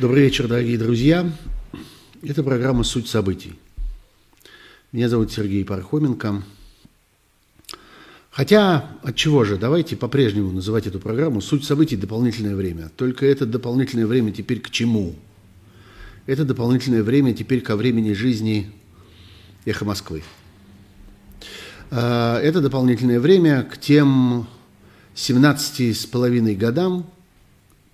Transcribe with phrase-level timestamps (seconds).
[0.00, 1.28] Добрый вечер, дорогие друзья.
[2.22, 3.58] Это программа «Суть событий».
[4.92, 6.44] Меня зовут Сергей Пархоменко.
[8.30, 11.96] Хотя, от чего же, давайте по-прежнему называть эту программу «Суть событий.
[11.96, 12.92] Дополнительное время».
[12.96, 15.16] Только это дополнительное время теперь к чему?
[16.26, 18.70] Это дополнительное время теперь ко времени жизни
[19.64, 20.22] «Эхо Москвы».
[21.90, 24.46] А, это дополнительное время к тем
[25.16, 27.10] 17 с половиной годам,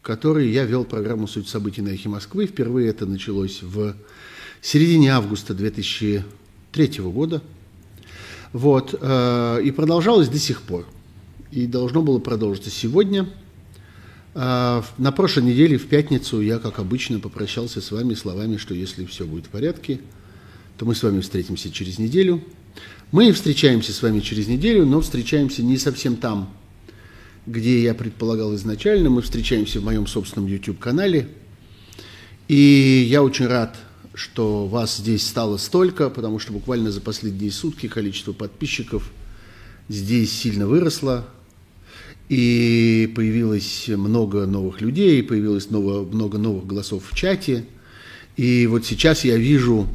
[0.04, 2.46] которые я вел программу «Суть событий» на «Эхе Москвы».
[2.46, 3.96] Впервые это началось в
[4.60, 7.42] середине августа 2003 года.
[8.52, 10.86] Вот, э, и продолжалось до сих пор.
[11.50, 13.30] И должно было продолжиться сегодня.
[14.34, 19.06] Э, на прошлой неделе, в пятницу, я, как обычно, попрощался с вами словами, что если
[19.06, 20.00] все будет в порядке,
[20.77, 22.44] то мы с вами встретимся через неделю.
[23.10, 26.52] Мы встречаемся с вами через неделю, но встречаемся не совсем там,
[27.47, 29.11] где я предполагал изначально.
[29.11, 31.29] Мы встречаемся в моем собственном YouTube-канале.
[32.48, 33.77] И я очень рад,
[34.14, 39.11] что вас здесь стало столько, потому что буквально за последние сутки количество подписчиков
[39.89, 41.27] здесь сильно выросло.
[42.28, 47.67] И появилось много новых людей, появилось много, много новых голосов в чате.
[48.36, 49.86] И вот сейчас я вижу,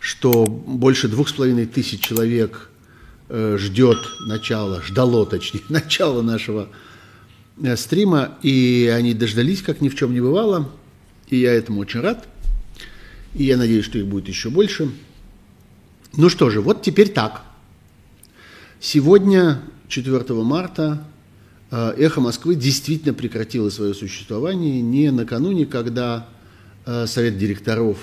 [0.00, 2.68] что больше двух с половиной тысяч человек–
[3.32, 6.68] ждет начала, ждало точнее, начала нашего
[7.62, 10.70] э, стрима, и они дождались, как ни в чем не бывало,
[11.28, 12.28] и я этому очень рад,
[13.34, 14.90] и я надеюсь, что их будет еще больше.
[16.14, 17.42] Ну что же, вот теперь так.
[18.80, 21.02] Сегодня, 4 марта,
[21.70, 26.28] э, «Эхо Москвы» действительно прекратило свое существование не накануне, когда
[27.06, 27.96] Совет директоров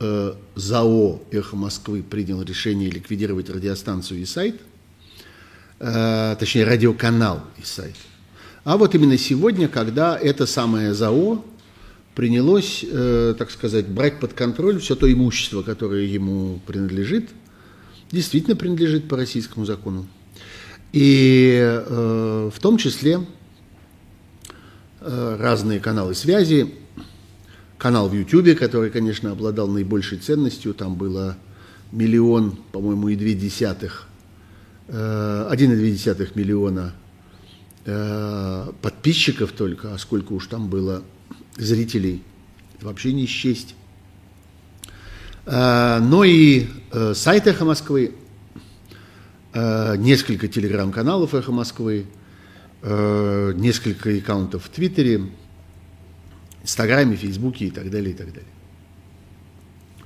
[0.00, 4.58] ЗАО «Эхо Москвы» принял решение ликвидировать радиостанцию и сайт–
[5.82, 7.96] э, точнее радиоканал и сайт.
[8.64, 11.44] А вот именно сегодня, когда это самое ЗАО
[12.14, 17.30] принялось, э, так сказать, брать под контроль все то имущество, которое ему принадлежит,
[18.12, 20.06] действительно принадлежит по российскому закону.
[20.92, 23.26] И э, в том числе
[25.00, 26.74] э, разные каналы связи,
[27.78, 31.36] канал в Ютьюбе, который, конечно, обладал наибольшей ценностью, там было
[31.90, 34.06] миллион, по-моему, и две десятых
[34.88, 36.94] 1,2 миллиона
[37.84, 41.02] э, подписчиков только, а сколько уж там было
[41.56, 42.22] зрителей,
[42.80, 43.74] вообще не счесть.
[45.46, 48.14] Э, но и э, сайт «Эхо Москвы»,
[49.54, 52.06] несколько телеграм-каналов «Эхо Москвы»,
[52.82, 55.30] несколько аккаунтов в Твиттере,
[56.62, 58.48] Инстаграме, Фейсбуке и так далее, и так далее.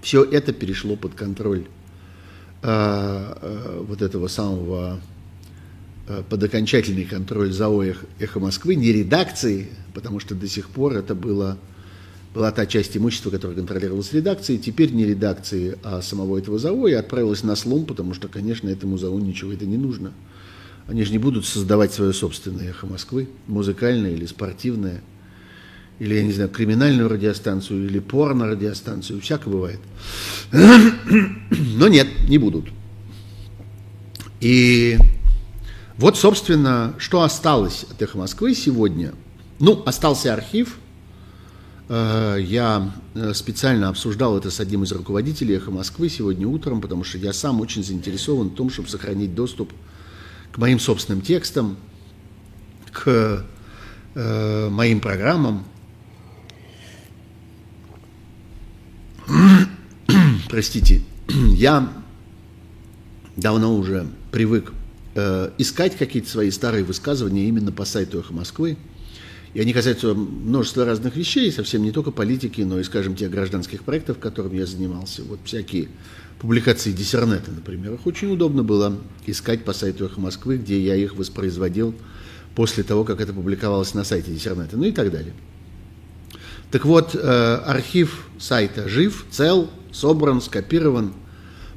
[0.02, 1.75] Все это перешло под контроль Э, э,
[2.66, 5.00] вот этого самого
[6.08, 7.84] э, под окончательный контроль ЗАО
[8.18, 11.58] «Эхо Москвы», не редакции, потому что до сих пор это было,
[12.34, 16.92] была та часть имущества, которая контролировалась редакцией, теперь не редакции, а самого этого ЗАО, и
[16.92, 20.12] отправилась на слом, потому что, конечно, этому ЗАО ничего это не нужно.
[20.88, 25.02] Они же не будут создавать свое собственное «Эхо Москвы», музыкальное или спортивное–
[25.98, 29.80] или, я не знаю, криминальную радиостанцию, или порно-радиостанцию, всякое бывает.
[30.52, 32.66] Но нет, не будут.
[34.40, 34.98] И
[35.96, 39.14] вот, собственно, что осталось от «Эхо Москвы» сегодня.
[39.58, 40.76] Ну, остался архив.
[41.88, 47.04] Э, я э, специально обсуждал это с одним из руководителей «Эхо Москвы» сегодня утром, потому
[47.04, 49.72] что я сам очень заинтересован в том, чтобы сохранить доступ
[50.52, 51.78] к моим собственным текстам,
[52.92, 53.46] к
[54.14, 55.64] э, моим программам,
[60.48, 61.92] простите, я
[63.36, 64.72] давно уже привык
[65.14, 68.76] э, искать какие-то свои старые высказывания именно по сайту «Эхо Москвы».
[69.54, 73.84] И они касаются множества разных вещей, совсем не только политики, но и, скажем, тех гражданских
[73.84, 75.22] проектов, которыми я занимался.
[75.22, 75.88] Вот всякие
[76.38, 77.94] публикации диссернета, например.
[77.94, 81.94] Их очень удобно было искать по сайту «Эхо Москвы», где я их воспроизводил
[82.54, 85.32] после того, как это публиковалось на сайте диссернета, ну и так далее.
[86.70, 87.18] Так вот, э,
[87.64, 91.12] архив сайта жив, цел, собран, скопирован,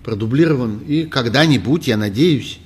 [0.03, 2.59] продублирован и когда-нибудь, я надеюсь,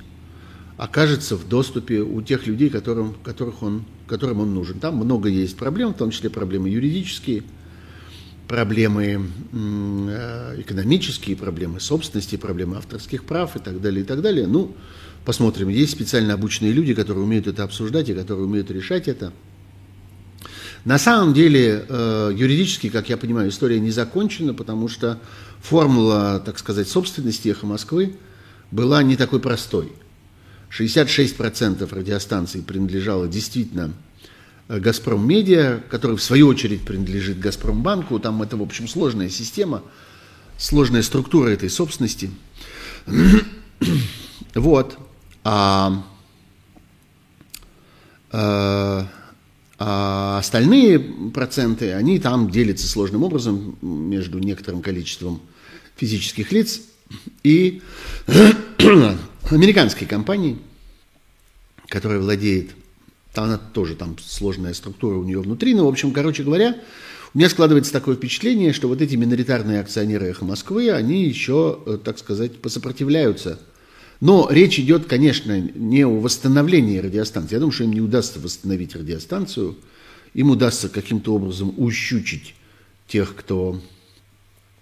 [0.77, 4.79] окажется в доступе у тех людей, которым, которых он, которым он нужен.
[4.79, 7.43] Там много есть проблем, в том числе проблемы юридические,
[8.47, 14.47] проблемы э, экономические, проблемы собственности, проблемы авторских прав и так далее, и так далее.
[14.47, 14.75] Ну,
[15.25, 15.69] посмотрим.
[15.69, 19.33] Есть специально обученные люди, которые умеют это обсуждать и которые умеют решать это.
[20.85, 25.19] На самом деле, э, юридически, как я понимаю, история не закончена, потому что
[25.61, 28.17] формула, так сказать, собственности «Эхо Москвы»
[28.71, 29.93] была не такой простой.
[30.69, 33.93] 66% радиостанций принадлежало действительно
[34.67, 38.19] Газпром Медиа, который в свою очередь принадлежит Газпромбанку.
[38.19, 39.83] Там это, в общем, сложная система,
[40.57, 42.31] сложная структура этой собственности.
[44.55, 44.99] Вот.
[45.43, 46.03] А,
[48.31, 49.07] а,
[49.79, 50.99] а остальные
[51.33, 55.41] проценты, они там делятся сложным образом между некоторым количеством
[55.95, 56.81] физических лиц
[57.43, 57.81] и
[59.49, 60.59] американской компанией,
[61.87, 62.71] которая владеет,
[63.33, 66.75] она тоже там сложная структура у нее внутри, но, в общем, короче говоря,
[67.33, 71.97] у меня складывается такое впечатление, что вот эти миноритарные акционеры «Эхо Москвы», они еще, э,
[72.03, 73.59] так сказать, посопротивляются.
[74.23, 77.55] Но речь идет, конечно, не о восстановлении радиостанции.
[77.55, 79.75] Я думаю, что им не удастся восстановить радиостанцию.
[80.33, 82.55] Им удастся каким-то образом ущучить
[83.05, 83.81] тех, кто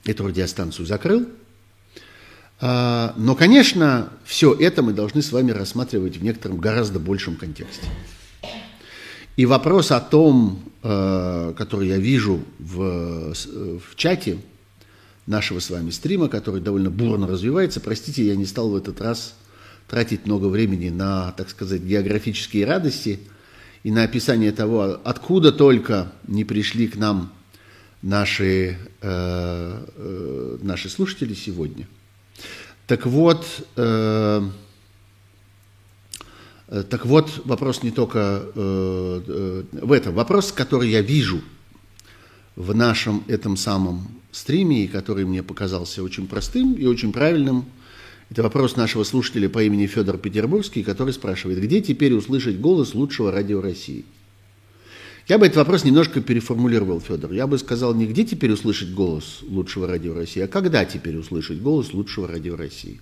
[0.06, 1.26] эту радиостанцию закрыл.
[2.60, 7.88] А, но, конечно, все это мы должны с вами рассматривать в некотором гораздо большем контексте.
[9.38, 14.38] И вопрос о том, э, который я вижу в, в чате
[15.32, 19.34] нашего с вами стрима, который довольно бурно развивается, простите, я не стал в этот раз
[19.90, 23.20] тратить много времени на, так сказать, географические радости
[23.84, 27.34] и на описание того, откуда только не пришли к нам
[28.04, 31.88] наши, э, э, наши слушатели сегодня.
[32.86, 33.46] Так вот,
[33.76, 34.50] э,
[36.72, 40.16] Э, так вот, вопрос не только э, э, в этом.
[40.16, 41.42] Вопрос, который я вижу
[42.56, 47.66] в нашем этом самом стриме, и который мне показался очень простым и очень правильным,
[48.30, 53.32] это вопрос нашего слушателя по имени Федор Петербургский, который спрашивает, где теперь услышать голос лучшего
[53.32, 54.06] радио России?
[55.28, 57.32] Я бы этот вопрос немножко переформулировал, Федор.
[57.32, 61.62] Я бы сказал, не где теперь услышать голос лучшего радио России, а когда теперь услышать
[61.62, 63.00] голос лучшего радио России.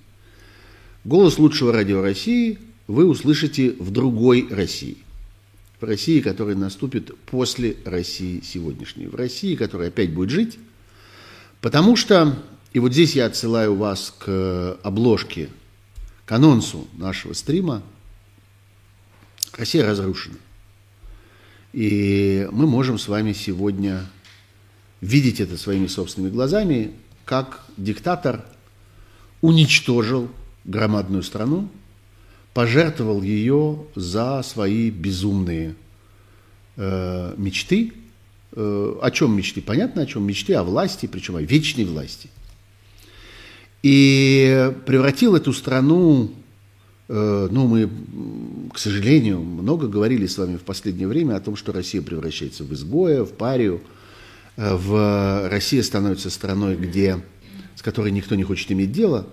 [1.05, 4.97] Голос лучшего радио России вы услышите в другой России.
[5.79, 9.07] В России, которая наступит после России сегодняшней.
[9.07, 10.59] В России, которая опять будет жить.
[11.61, 12.35] Потому что,
[12.73, 15.49] и вот здесь я отсылаю вас к обложке,
[16.25, 17.83] к анонсу нашего стрима,
[19.57, 20.37] Россия разрушена.
[21.73, 24.05] И мы можем с вами сегодня
[25.01, 26.93] видеть это своими собственными глазами,
[27.25, 28.45] как диктатор
[29.41, 30.29] уничтожил
[30.65, 31.69] громадную страну,
[32.53, 35.75] пожертвовал ее за свои безумные
[36.75, 37.93] э, мечты.
[38.53, 39.61] Э, о чем мечты?
[39.61, 40.53] Понятно, о чем мечты?
[40.55, 42.29] О власти, причем о вечной власти.
[43.83, 46.31] И превратил эту страну,
[47.07, 47.89] э, ну, мы,
[48.73, 52.73] к сожалению, много говорили с вами в последнее время о том, что Россия превращается в
[52.73, 53.81] изгоя, в парию.
[54.57, 57.23] Э, в Россия становится страной, где,
[57.75, 59.27] с которой никто не хочет иметь дело.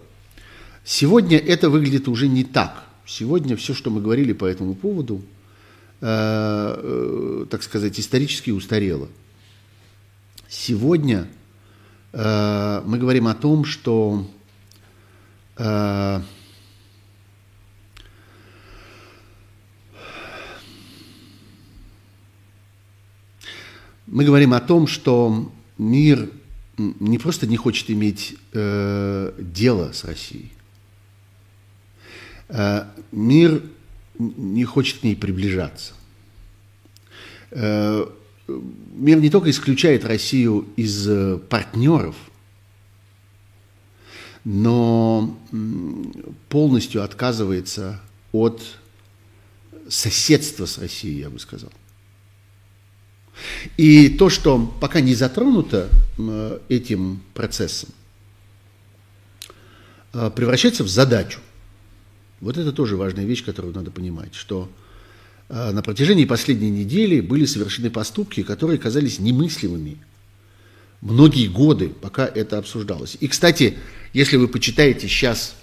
[0.84, 2.84] Сегодня это выглядит уже не так.
[3.06, 5.22] Сегодня все, что мы говорили по этому поводу,
[6.00, 9.08] так сказать, исторически устарело.
[10.48, 11.26] Сегодня
[12.12, 14.30] э, мы говорим о том, что
[15.56, 16.20] э,
[24.06, 26.28] мы говорим о том, что мир
[26.76, 30.52] не просто не хочет иметь э, дело с Россией,
[32.48, 33.62] Э, мир
[34.18, 35.94] не хочет к ней приближаться.
[37.50, 38.06] Э,
[38.48, 42.16] мир не только исключает Россию из э, партнеров,
[44.44, 45.36] но
[46.48, 48.00] полностью отказывается
[48.32, 48.62] от
[49.88, 51.72] соседства с Россией, я бы сказал.
[53.76, 55.88] И то, что пока не затронуто
[56.68, 57.90] этим процессом,
[60.12, 61.40] превращается в задачу.
[62.40, 64.68] Вот это тоже важная вещь, которую надо понимать, что
[65.48, 69.98] э, на протяжении последней недели были совершены поступки, которые казались немыслимыми
[71.00, 73.16] многие годы, пока это обсуждалось.
[73.20, 73.78] И, кстати,
[74.12, 75.56] если вы почитаете сейчас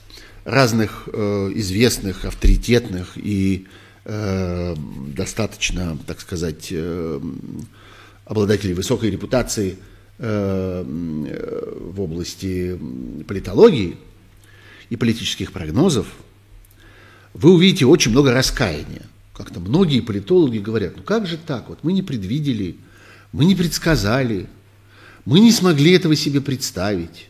[0.45, 3.67] разных э, известных, авторитетных и
[4.05, 4.75] э,
[5.15, 7.21] достаточно, так сказать, э,
[8.25, 9.77] обладателей высокой репутации
[10.17, 12.79] э, в области
[13.27, 13.97] политологии
[14.89, 16.07] и политических прогнозов,
[17.33, 19.03] вы увидите очень много раскаяния.
[19.33, 22.77] Как-то многие политологи говорят, ну как же так, вот мы не предвидели,
[23.31, 24.47] мы не предсказали,
[25.25, 27.29] мы не смогли этого себе представить,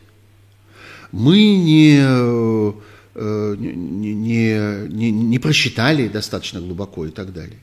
[1.12, 2.72] мы не, э,
[3.56, 7.58] не, не, не, просчитали достаточно глубоко и так далее.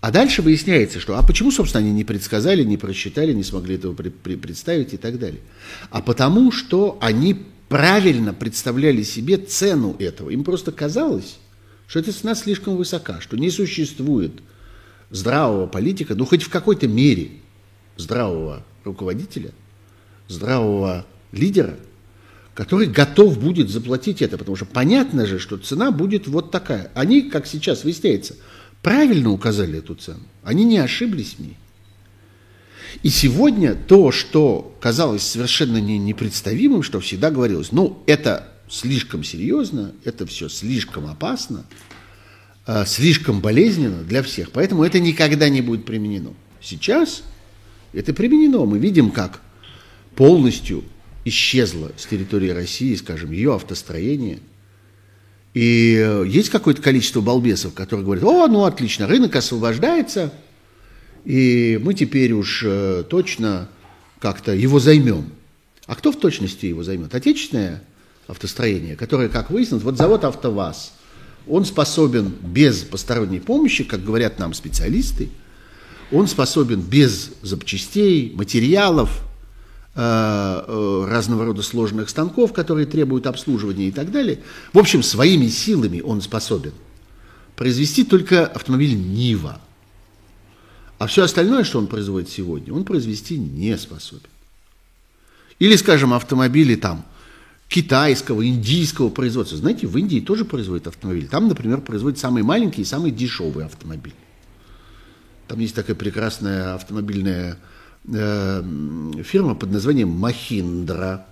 [0.00, 3.92] А дальше выясняется, что а почему, собственно, они не предсказали, не просчитали, не смогли этого
[3.92, 5.40] представить и так далее.
[5.90, 10.30] А потому что они правильно представляли себе цену этого.
[10.30, 11.38] Им просто казалось,
[11.86, 14.32] что эта цена слишком высока, что не существует
[15.10, 17.30] здравого политика, ну хоть в какой-то мере
[17.96, 19.52] здравого руководителя,
[20.28, 21.76] здравого лидера,
[22.54, 26.90] который готов будет заплатить это, потому что понятно же, что цена будет вот такая.
[26.94, 28.36] Они, как сейчас выясняется,
[28.82, 31.56] правильно указали эту цену, они не ошиблись в ней.
[33.02, 39.92] И сегодня то, что казалось совершенно не, непредставимым, что всегда говорилось, ну, это слишком серьезно,
[40.04, 41.64] это все слишком опасно,
[42.66, 46.34] э, слишком болезненно для всех, поэтому это никогда не будет применено.
[46.60, 47.22] Сейчас
[47.92, 48.64] это применено.
[48.64, 49.40] Мы видим, как
[50.14, 50.84] полностью
[51.24, 54.40] исчезло с территории России, скажем, ее автостроение.
[55.54, 60.32] И э, есть какое-то количество балбесов, которые говорят, о, ну отлично, рынок освобождается,
[61.28, 63.68] и мы теперь уж э, точно
[64.18, 65.26] как-то его займем.
[65.84, 67.14] А кто в точности его займет?
[67.14, 67.82] Отечественное
[68.28, 70.94] автостроение, которое, как выяснилось, вот завод «АвтоВАЗ»,
[71.46, 75.28] он способен без посторонней помощи, как говорят нам специалисты,
[76.10, 79.20] он способен без запчастей, материалов,
[79.96, 84.38] э, э, разного рода сложных станков, которые требуют обслуживания и так далее.
[84.72, 86.72] В общем, своими силами он способен
[87.54, 89.60] произвести только автомобиль «Нива».
[90.98, 94.28] А все остальное, что он производит сегодня, он произвести не способен.
[95.58, 97.04] Или, скажем, автомобили там
[97.68, 99.56] китайского, индийского производства.
[99.56, 101.26] Знаете, в Индии тоже производят автомобили.
[101.26, 104.14] Там, например, производят самый маленький и самый дешевый автомобиль.
[105.46, 107.58] Там есть такая прекрасная автомобильная
[108.06, 111.26] э, фирма под названием Махиндра.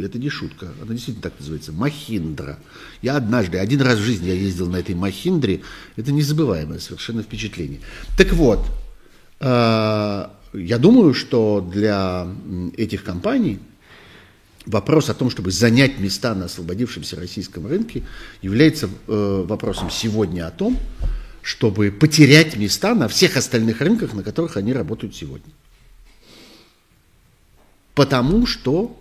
[0.00, 2.58] И это не шутка, она действительно так называется, Махиндра.
[3.02, 5.60] Я однажды, один раз в жизни я ездил на этой Махиндре,
[5.96, 7.80] это незабываемое совершенно впечатление.
[8.16, 8.66] Так вот,
[9.40, 12.26] э, я думаю, что для
[12.78, 13.58] этих компаний
[14.64, 18.02] вопрос о том, чтобы занять места на освободившемся российском рынке,
[18.40, 20.78] является э, вопросом сегодня о том,
[21.42, 25.52] чтобы потерять места на всех остальных рынках, на которых они работают сегодня.
[27.94, 28.96] Потому что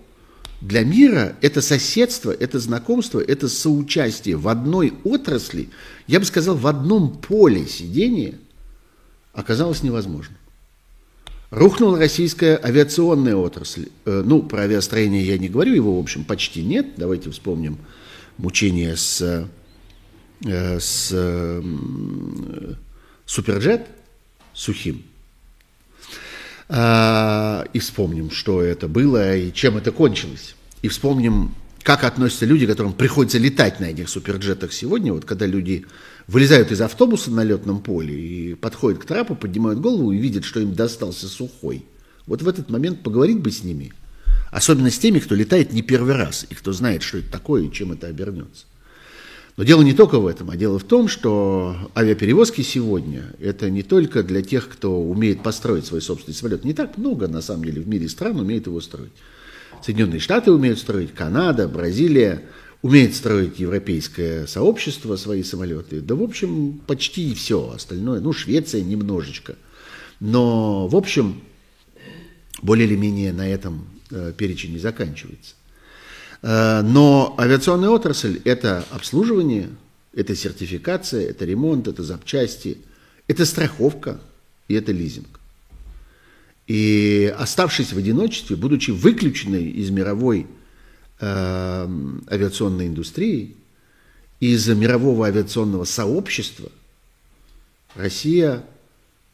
[0.62, 5.70] для мира это соседство, это знакомство, это соучастие в одной отрасли,
[6.08, 8.36] я бы сказал, в одном поле сидения
[9.34, 10.36] оказалось невозможно.
[11.52, 13.88] Рухнула российская авиационная отрасль.
[14.06, 16.94] Э, ну, про авиастроение я не говорю, его, в общем, почти нет.
[16.98, 17.80] Давайте вспомним
[18.38, 19.50] мучения с
[20.46, 21.62] Э, с э,
[23.26, 23.88] Суперджет
[24.54, 25.04] сухим.
[26.72, 30.56] А, и вспомним, что это было и чем это кончилось.
[30.84, 35.12] И вспомним, как относятся люди, которым приходится летать на этих суперджетах сегодня.
[35.12, 35.88] Вот когда люди
[36.28, 40.60] вылезают из автобуса на летном поле и подходят к трапу, поднимают голову и видят, что
[40.60, 41.86] им достался сухой.
[42.28, 43.92] Вот в этот момент поговорить бы с ними.
[44.52, 47.72] Особенно с теми, кто летает не первый раз и кто знает, что это такое и
[47.72, 48.66] чем это обернется.
[49.60, 53.84] Но дело не только в этом, а дело в том, что авиаперевозки сегодня– это не
[53.84, 56.64] только для тех, кто умеет построить свой собственный самолет.
[56.64, 59.12] Не так много, на самом деле, в мире стран умеет его строить.
[59.84, 62.42] Соединенные Штаты умеют строить, Канада, Бразилия,
[62.82, 66.00] умеет строить европейское сообщество свои самолеты.
[66.00, 68.22] Да, в общем, почти все остальное.
[68.22, 69.58] Ну, Швеция немножечко.
[70.22, 71.42] Но, в общем,
[72.62, 75.56] более или менее на этом э, перечень не заканчивается.
[76.42, 79.70] Э, но авиационная отрасль– это обслуживание,
[80.14, 82.78] это сертификация, это ремонт, это запчасти,
[83.28, 84.20] это страховка
[84.68, 85.40] и это лизинг.
[86.68, 90.48] И оставшись в одиночестве, будучи выключенной из мировой
[91.20, 91.88] э,
[92.30, 93.56] авиационной индустрии,
[94.40, 96.72] из мирового авиационного сообщества,
[97.96, 98.64] Россия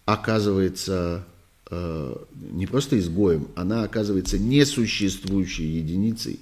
[0.05, 1.25] оказывается
[1.69, 2.15] э,
[2.51, 6.39] не просто изгоем, она оказывается несуществующей единицей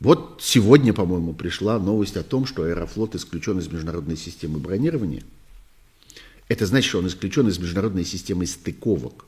[0.00, 5.24] вот сегодня, по-моему, пришла новость о том, что Аэрофлот исключен из международной системы бронирования.
[6.48, 9.24] Это значит, что он исключен из международной системы стыковок.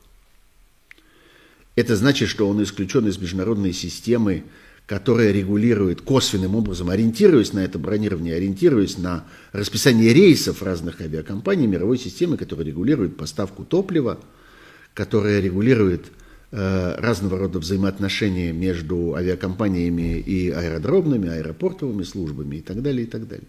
[1.75, 4.45] Это значит, что он исключен из международной системы,
[4.87, 11.99] которая регулирует косвенным образом, ориентируясь на это бронирование, ориентируясь на расписание рейсов разных авиакомпаний, мировой
[11.99, 14.21] системы, которая регулирует поставку топлива,
[14.95, 16.07] которая регулирует
[16.53, 23.47] разного рода взаимоотношения между авиакомпаниями и аэродромными, аэропортовыми службами и так далее, и так далее.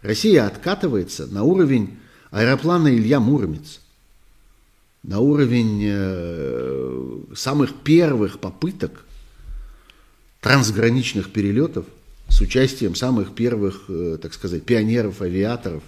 [0.00, 1.98] Россия откатывается на уровень
[2.30, 3.80] аэроплана Илья Муромец,
[5.02, 9.04] на уровень э, самых первых попыток
[10.40, 11.84] трансграничных перелетов
[12.28, 15.82] с участием самых первых, э, так сказать, пионеров-авиаторов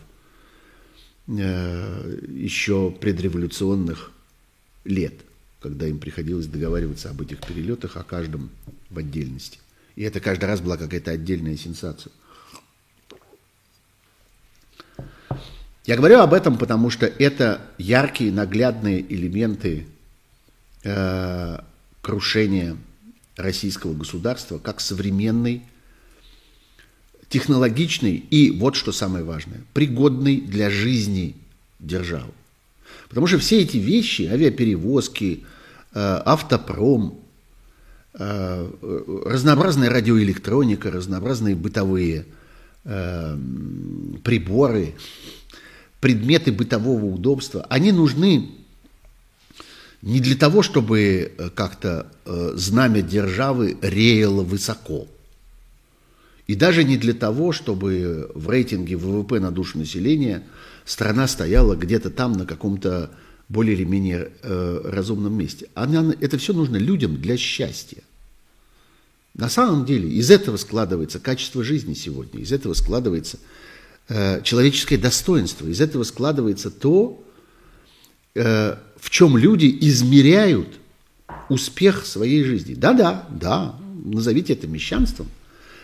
[1.29, 4.11] еще предреволюционных
[4.85, 5.15] лет–
[5.61, 8.51] когда им приходилось договариваться об этих перелетах, о каждом
[8.89, 9.59] в отдельности.
[9.95, 12.13] И это каждый раз была какая-то отдельная сенсация.
[15.85, 19.87] Я говорю об этом, потому что это яркие, наглядные элементы
[20.85, 21.59] э,
[22.01, 22.77] крушения
[23.37, 25.63] российского государства как современной,
[27.29, 31.37] технологичной и, вот что самое важное, пригодной для жизни
[31.79, 32.33] державы.
[33.11, 35.43] Потому что все эти вещи, авиаперевозки,
[35.93, 37.21] э, автопром,
[38.15, 38.71] э,
[39.27, 42.25] разнообразная радиоэлектроника, разнообразные бытовые
[42.85, 43.37] э,
[44.23, 44.95] приборы,
[46.01, 48.53] предметы бытового удобства, они нужны
[50.03, 52.11] не для того, чтобы как-то
[52.55, 55.09] знамя державы реяло высоко,
[56.47, 60.45] и даже не для того, чтобы в рейтинге ВВП на душу населения–
[60.91, 63.13] страна стояла где-то там на каком-то
[63.49, 65.69] более или менее э, разумном месте.
[65.75, 68.03] Она, это все нужно людям для счастья.
[69.35, 73.39] На самом деле из этого складывается качество жизни сегодня, из этого складывается
[74.09, 77.23] э, человеческое достоинство, из этого складывается то,
[78.35, 80.81] э, в чем люди измеряют
[81.49, 82.75] успех своей жизни.
[82.75, 85.29] Да-да, да, назовите это мещанством,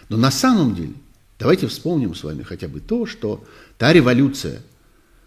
[0.09, 0.95] но на самом деле
[1.39, 3.45] давайте вспомним с вами хотя бы то, что
[3.79, 4.63] та революция–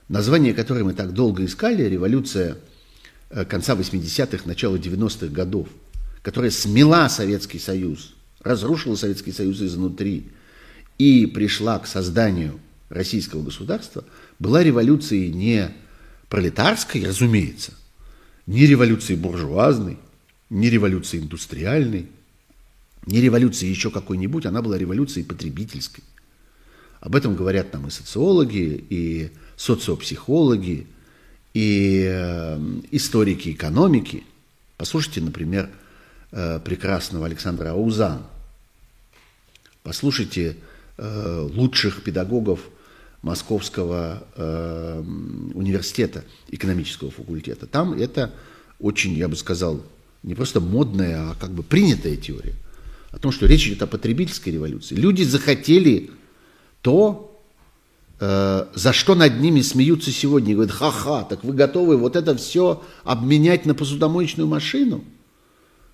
[0.10, 2.58] название которой мы так долго искали, революция
[3.30, 5.70] э, конца 80-х, начала 90-х годов,
[6.22, 10.28] которая смела Советский Союз, разрушила Советский Союз изнутри
[10.98, 14.04] и пришла к созданию российского государства,
[14.39, 15.72] была революцией не
[16.28, 17.74] пролетарской, разумеется,
[18.48, 20.00] не революцией буржуазной,
[20.50, 22.08] не революцией индустриальной,
[23.06, 26.04] не революцией еще какой-нибудь, она была революцией потребительской.
[27.00, 30.88] Об этом говорят нам и социологи, и социопсихологи
[31.54, 32.58] и э,
[32.92, 34.24] историки экономики.
[34.78, 35.70] Послушайте, например,
[36.32, 38.24] э, прекрасного Александра Аузан.
[39.84, 40.56] Послушайте
[40.98, 42.62] э, лучших педагогов
[43.22, 44.24] Московского
[45.54, 47.68] университета, экономического факультета.
[47.68, 48.34] Там это
[48.80, 49.84] очень, я бы сказал,
[50.24, 52.53] не просто модная, а как бы принятая теория
[53.12, 54.96] о том, что речь идет о потребительской революции.
[54.96, 56.12] Люди захотели
[56.81, 57.28] то,
[58.20, 60.53] Э, за что над ними смеются сегодня.
[60.53, 65.03] Говорят, ха-ха, так вы готовы вот это все обменять на посудомоечную машину?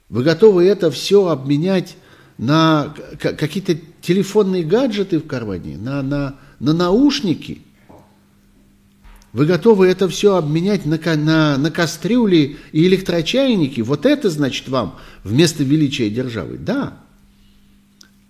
[0.10, 1.96] Вы готовы это все обменять
[2.38, 7.62] на какие-то телефонные гаджеты в кармане, на, на, на наушники?
[9.32, 13.82] Вы готовы это все обменять на, на, на кастрюли и электрочайники?
[13.82, 16.58] Вот это, значит, вам вместо величия державы?
[16.58, 17.02] Да.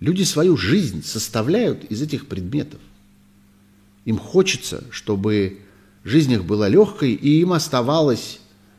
[0.00, 2.80] Люди свою жизнь составляют из этих предметов.
[4.06, 5.58] Им хочется, чтобы
[6.04, 8.38] жизнь их была легкой, и им оставалось,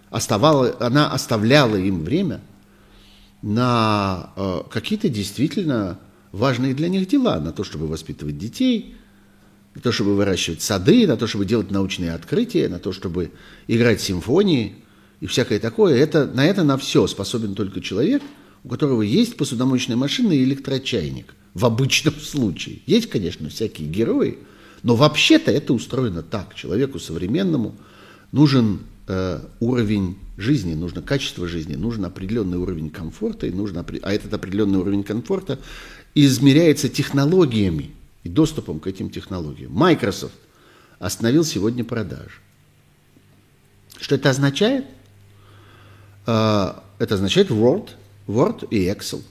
[0.09, 2.39] оставала, она оставляла им время
[3.41, 5.99] на э, какие-то действительно
[6.31, 8.95] важные для них дела, на то, чтобы воспитывать детей,
[9.75, 13.31] на то, чтобы выращивать сады, на то, чтобы делать научные открытия, на то, чтобы
[13.67, 14.75] играть симфонии
[15.19, 15.97] и всякое такое.
[15.97, 18.23] Это, на это на все способен только человек,
[18.63, 21.35] у которого есть посудомоечная машина и электрочайник.
[21.53, 22.79] В обычном случае.
[22.85, 24.37] Есть, конечно, всякие герои–
[24.83, 26.55] но вообще-то это устроено так.
[26.55, 27.75] Человеку современному
[28.31, 34.33] нужен э, уровень жизни, нужно качество жизни, нужен определенный уровень комфорта, и нужно, а этот
[34.33, 35.59] определенный уровень комфорта
[36.13, 37.91] измеряется технологиями
[38.23, 39.71] и доступом к этим технологиям.
[39.71, 40.35] Microsoft
[40.99, 42.39] остановил сегодня продажи.
[43.99, 44.85] Что это означает?
[46.27, 47.89] Э, это означает Word,
[48.27, 49.23] Word и Excel.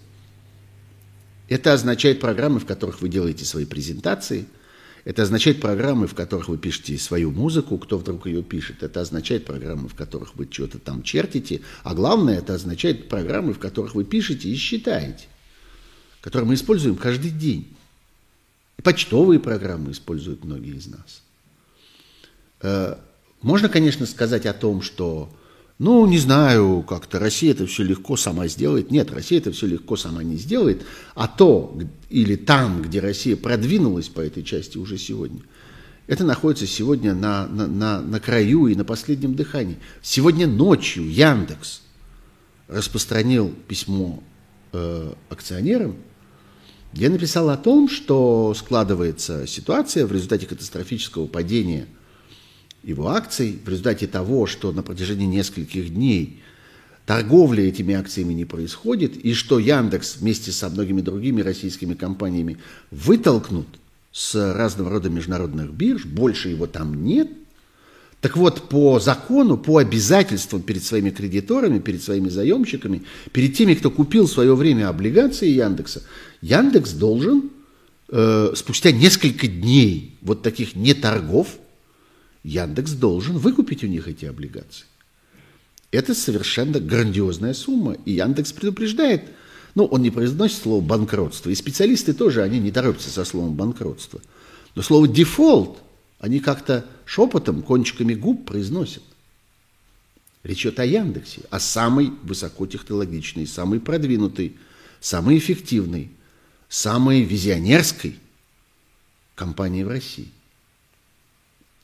[1.48, 4.46] Это означает программы, в которых вы делаете свои презентации–
[5.06, 8.82] это означает программы, в которых вы пишете свою музыку, кто вдруг ее пишет.
[8.82, 11.60] Это означает программы, в которых вы что-то там чертите.
[11.84, 15.26] А главное, это означает программы, в которых вы пишете и считаете,
[16.20, 17.76] которые мы используем каждый день.
[18.78, 21.22] И почтовые программы используют многие из нас.
[22.62, 22.96] Э,
[23.42, 25.32] можно, конечно, сказать о том, что
[25.78, 28.90] ну, не знаю, как-то Россия это все легко сама сделает.
[28.90, 30.86] Нет, Россия это все легко сама не сделает.
[31.14, 35.40] А то, или там, где Россия продвинулась по этой части уже сегодня,
[36.06, 39.76] это находится сегодня на, на, на, на краю и на последнем дыхании.
[40.00, 41.82] Сегодня ночью Яндекс
[42.68, 44.22] распространил письмо
[44.72, 45.96] э, акционерам,
[46.94, 51.86] где написал о том, что складывается ситуация в результате катастрофического падения–
[52.86, 56.40] его акций в результате того, что на протяжении нескольких дней
[57.04, 62.58] торговля этими акциями не происходит, и что Яндекс вместе со многими другими российскими компаниями
[62.92, 63.66] вытолкнут
[64.12, 67.28] с разного рода международных бирж, больше его там нет.
[68.20, 73.90] Так вот, по закону, по обязательствам перед своими кредиторами, перед своими заемщиками, перед теми, кто
[73.90, 76.02] купил в свое время облигации Яндекса,
[76.40, 77.50] Яндекс должен
[78.08, 81.58] э, спустя несколько дней вот таких не торгов,
[82.46, 84.86] Яндекс должен выкупить у них эти облигации.
[85.90, 89.24] Это совершенно грандиозная сумма, и Яндекс предупреждает,
[89.74, 94.20] ну, он не произносит слово банкротство, и специалисты тоже, они не торопятся со словом банкротство.
[94.76, 95.82] Но слово дефолт
[96.20, 99.02] они как-то шепотом, кончиками губ произносят.
[100.44, 104.56] Речь идет о Яндексе, о самой высокотехнологичной, самой продвинутой,
[105.00, 106.10] самой эффективной,
[106.68, 108.16] самой визионерской
[109.34, 110.28] компании в России.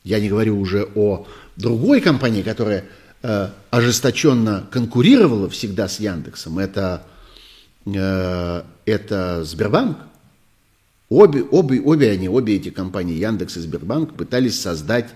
[0.03, 2.85] Я не говорю уже о другой компании, которая
[3.21, 6.59] э, ожесточенно конкурировала всегда с Яндексом.
[6.59, 7.03] Это,
[7.85, 9.97] э, это Сбербанк.
[11.09, 15.09] Обе, обе, обе они, обе эти компании, Яндекс и Сбербанк, пытались создать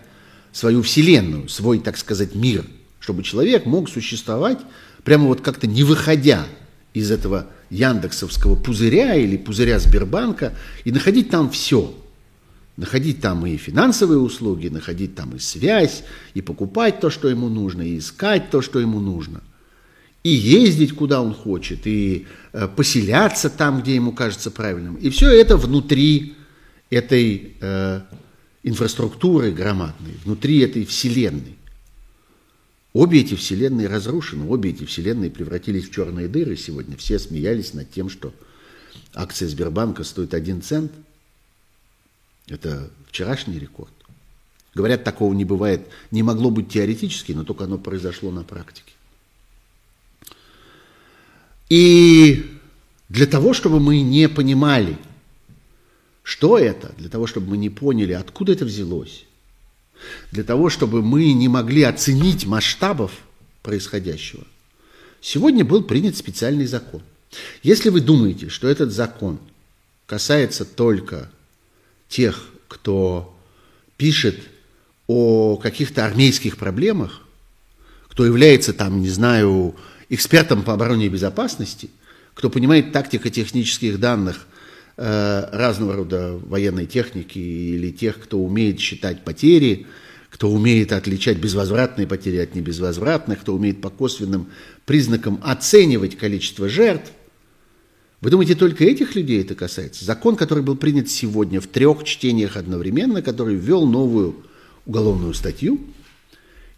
[0.52, 2.66] свою вселенную, свой, так сказать, мир,
[3.00, 4.60] чтобы человек мог существовать
[5.04, 6.46] прямо вот как-то не выходя
[6.94, 11.94] из этого яндексовского пузыря или пузыря Сбербанка и находить там все.
[12.78, 16.04] Находить там и финансовые услуги, находить там и связь,
[16.36, 19.42] и покупать то, что ему нужно, и искать то, что ему нужно.
[20.24, 24.96] И ездить, куда он хочет, и э, поселяться там, где ему кажется правильным.
[24.96, 26.36] И все это внутри
[26.92, 28.02] этой э,
[28.62, 31.58] инфраструктуры громадной, внутри этой вселенной.
[32.94, 36.96] Обе эти вселенные разрушены, обе эти вселенные превратились в черные дыры сегодня.
[36.96, 38.34] Все смеялись над тем, что
[39.16, 40.92] акция Сбербанка стоит один цент.
[42.48, 43.92] Это вчерашний рекорд.
[44.74, 48.94] Говорят, такого не бывает, не могло быть теоретически, но только оно произошло на практике.
[51.70, 52.58] И
[53.10, 54.98] для того, чтобы мы не понимали,
[56.24, 59.26] что это, для того, чтобы мы не поняли, откуда это взялось,
[60.32, 63.12] для того, чтобы мы не могли оценить масштабов
[63.64, 64.46] происходящего,
[65.22, 67.02] сегодня был принят специальный закон.
[67.64, 69.40] Если вы думаете, что этот закон
[70.06, 71.30] касается только
[72.10, 73.36] тех, кто
[73.98, 74.40] пишет
[75.08, 77.22] о каких-то армейских проблемах,
[78.10, 79.76] кто является там, не знаю,
[80.10, 81.90] экспертом по обороне и безопасности,
[82.34, 84.48] кто понимает тактико-технических данных
[84.98, 89.88] э, разного рода военной техники или тех, кто умеет считать потери,
[90.30, 94.50] кто умеет отличать безвозвратные потери от небезвозвратных, кто умеет по косвенным
[94.86, 97.12] признакам оценивать количество жертв.
[98.22, 100.04] Вы думаете, только этих людей это касается?
[100.04, 104.36] Закон, который был принят сегодня в трех чтениях одновременно, который ввел новую
[104.86, 105.80] уголовную статью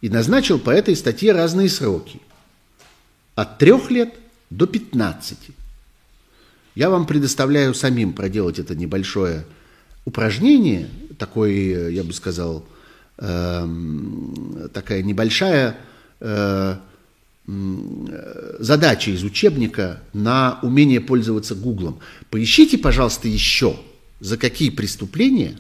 [0.02, 2.20] и назначил по этой статье разные сроки.
[3.36, 4.14] От трех лет
[4.50, 5.38] до 15.
[6.76, 9.46] Я вам предоставляю самим проделать это небольшое
[10.06, 12.66] упражнение, такой, я бы сказал,
[13.22, 15.76] Эм, такая небольшая
[16.22, 16.76] э,
[18.60, 22.00] задача из учебника на умение пользоваться Гуглом.
[22.30, 23.78] Поищите, пожалуйста, еще,
[24.20, 25.58] за какие преступления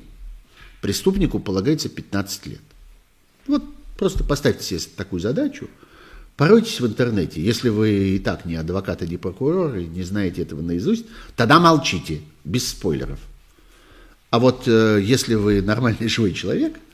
[0.81, 2.61] преступнику полагается 15 лет.
[3.47, 3.63] Вот
[3.97, 5.69] просто поставьте себе такую задачу,
[6.37, 7.41] поройтесь в интернете.
[7.41, 11.59] Если вы и так не адвокат и не прокурор, и не знаете этого наизусть, тогда
[11.59, 13.19] молчите, без спойлеров.
[14.29, 16.79] А вот э, если вы нормальный живой человек–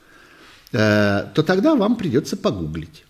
[0.78, 3.05] Э, то тогда вам придется погуглить.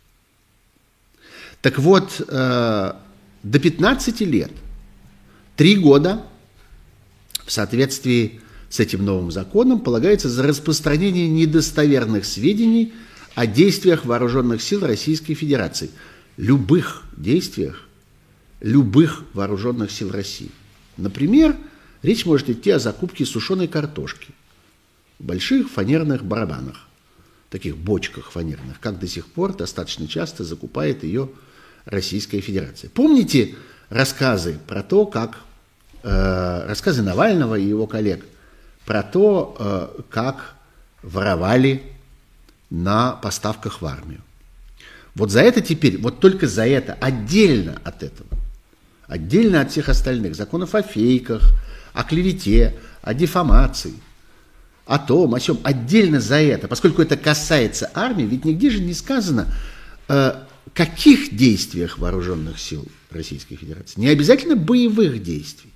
[1.66, 2.92] Так вот, э,
[3.42, 4.52] до 15 лет,
[5.56, 6.22] три года
[7.44, 12.94] в соответствии с этим новым законом полагается за распространение недостоверных сведений
[13.34, 15.90] о действиях вооруженных сил Российской Федерации.
[16.36, 17.82] Любых действиях,
[18.60, 20.52] любых вооруженных сил России.
[20.96, 21.56] Например,
[22.04, 24.28] речь может идти о закупке сушеной картошки
[25.18, 26.86] в больших фанерных барабанах
[27.50, 31.28] таких бочках фанерных, как до сих пор достаточно часто закупает ее
[31.86, 32.90] Российская Федерация.
[32.90, 33.54] Помните
[33.88, 35.38] рассказы про то, как
[36.02, 38.24] э, рассказы Навального и его коллег
[38.84, 40.54] про то, э, как
[41.02, 41.82] воровали
[42.70, 44.20] на поставках в армию.
[45.14, 48.28] Вот за это теперь, вот только за это, отдельно от этого,
[49.06, 51.52] отдельно от всех остальных законов о фейках,
[51.94, 53.94] о клевете, о дефамации,
[54.86, 58.94] о том, о чем отдельно за это, поскольку это касается армии, ведь нигде же не
[58.94, 59.46] сказано,
[60.08, 60.34] э,
[60.72, 64.00] каких действиях вооруженных сил Российской Федерации.
[64.00, 65.70] Не обязательно боевых действий,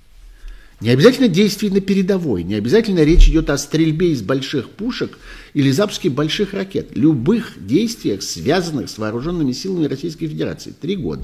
[0.79, 5.17] не обязательно действий на передовой, не обязательно речь идет о стрельбе из больших пушек
[5.53, 6.95] или запуске больших ракет.
[6.95, 10.73] Любых действиях, связанных с вооруженными силами Российской Федерации.
[10.79, 11.23] Три года.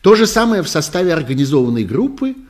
[0.00, 2.34] То же самое в составе организованной группы–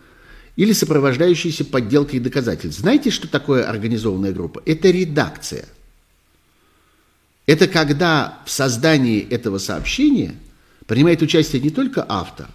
[0.56, 2.80] или сопровождающиеся подделкой доказательств.
[2.80, 4.62] Знаете, что такое организованная группа?
[4.64, 5.66] Это редакция.
[7.46, 10.34] Это когда в создании этого сообщения
[10.86, 12.48] принимает участие не только автор,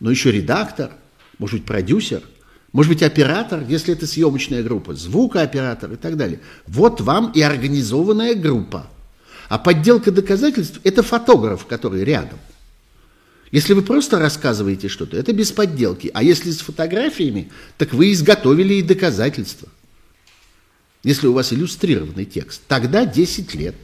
[0.00, 0.90] но еще редактор,
[1.38, 2.22] может быть, продюсер,
[2.72, 6.40] может быть, оператор, если это съемочная группа, звукооператор и так далее.
[6.66, 8.90] Вот вам и организованная группа.
[9.48, 12.38] А подделка доказательств– это фотограф, который рядом.
[13.52, 16.10] Если вы просто рассказываете что-то, это без подделки.
[16.12, 19.68] А если с фотографиями, так вы изготовили и доказательства.
[21.02, 23.76] Если у вас иллюстрированный текст, тогда 10 лет.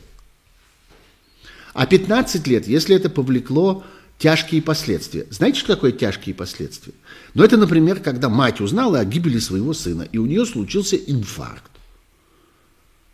[1.73, 3.85] А 15 лет, если это повлекло
[4.19, 5.27] тяжкие последствия.
[5.31, 6.93] Знаете, что такое тяжкие последствия?
[7.35, 11.71] Ну, это, например, когда мать узнала о гибели своего сына, и у нее случился инфаркт.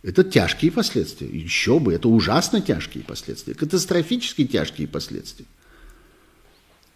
[0.03, 1.27] Это тяжкие последствия.
[1.27, 5.45] Еще бы, это ужасно тяжкие последствия, катастрофически тяжкие последствия.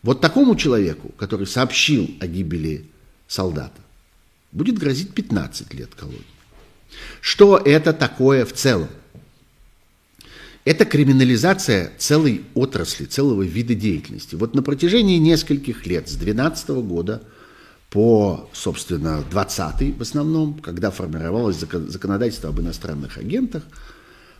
[0.03, 2.85] Вот такому человеку, который сообщил о гибели
[3.27, 3.81] солдата,
[4.51, 6.21] будет грозить 15 лет колонии.
[7.19, 8.89] Что это такое в целом?
[10.65, 14.35] Это криминализация целой отрасли, целого вида деятельности.
[14.35, 17.21] Вот на протяжении нескольких лет, с 2012 года
[17.89, 23.63] по, собственно, 20 в основном, когда формировалось законодательство об иностранных агентах,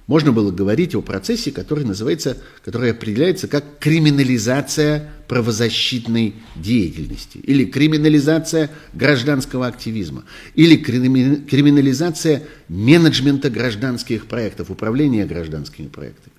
[0.05, 8.69] можно было говорить о процессе, который называется, который определяется как криминализация правозащитной деятельности, или криминализация
[8.93, 16.33] гражданского активизма, или криминализация менеджмента гражданских проектов, управления гражданскими проектами.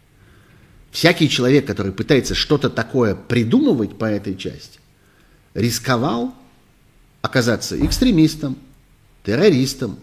[0.90, 4.79] Всякий человек, который пытается что-то такое придумывать по этой части,
[5.55, 6.35] рисковал
[7.22, 8.59] оказаться экстремистом,
[9.24, 9.98] террористом,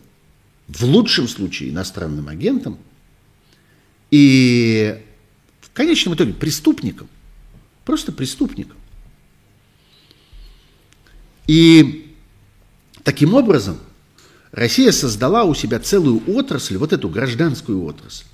[0.68, 2.80] в лучшем случае иностранным агентом–
[4.12, 5.02] и
[5.62, 7.08] в конечном итоге преступником,
[7.86, 8.78] просто преступником.
[11.48, 12.14] И
[13.04, 13.78] таким образом
[14.52, 18.26] Россия создала у себя целую отрасль, вот эту гражданскую отрасль,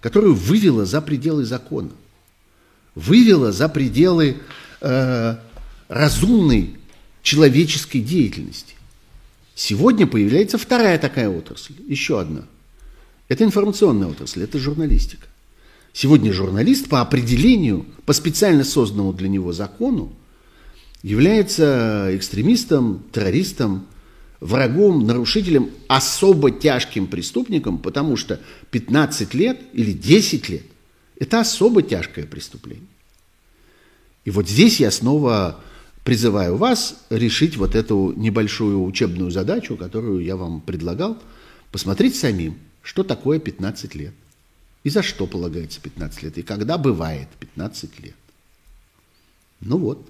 [0.00, 1.90] которую вывела за пределы закона,
[2.94, 4.38] вывела за пределы
[4.80, 5.36] э,
[5.88, 6.76] разумной
[7.22, 8.74] человеческой деятельности.
[9.56, 12.46] Сегодня появляется вторая такая отрасль, еще одна–
[13.30, 15.28] это информационная отрасль, это журналистика.
[15.92, 20.12] Сегодня журналист по определению, по специально созданному для него закону,
[21.04, 23.86] является экстремистом, террористом,
[24.40, 28.40] врагом, нарушителем, особо тяжким преступником, потому что
[28.72, 30.64] 15 лет или 10 лет–
[31.16, 32.88] это особо тяжкое преступление.
[34.24, 35.60] И вот здесь я снова
[36.02, 41.16] призываю вас решить вот эту небольшую учебную задачу, которую я вам предлагал,
[41.70, 44.14] посмотреть самим– что такое 15 лет?
[44.84, 46.38] И за что полагается 15 лет?
[46.38, 48.14] И когда бывает 15 лет?
[49.60, 50.08] Ну вот.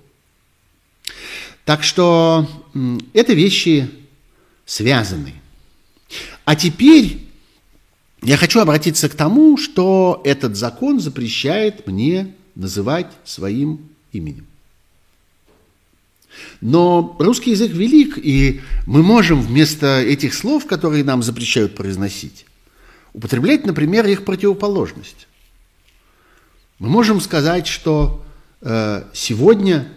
[1.64, 2.48] Так что
[3.12, 3.90] это вещи
[4.64, 5.35] связаны.
[6.44, 7.26] А теперь
[8.22, 14.46] я хочу обратиться к тому, что этот закон запрещает мне называть своим именем.
[16.61, 22.46] Но русский язык велик, и мы можем вместо этих слов, которые нам запрещают произносить,
[23.12, 25.26] употреблять, например, их противоположность.
[26.78, 28.24] Мы можем сказать, что
[28.60, 29.92] э, сегодня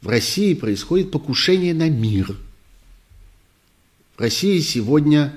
[0.00, 2.36] в России происходит покушение на мир.
[4.16, 5.34] В России сегодня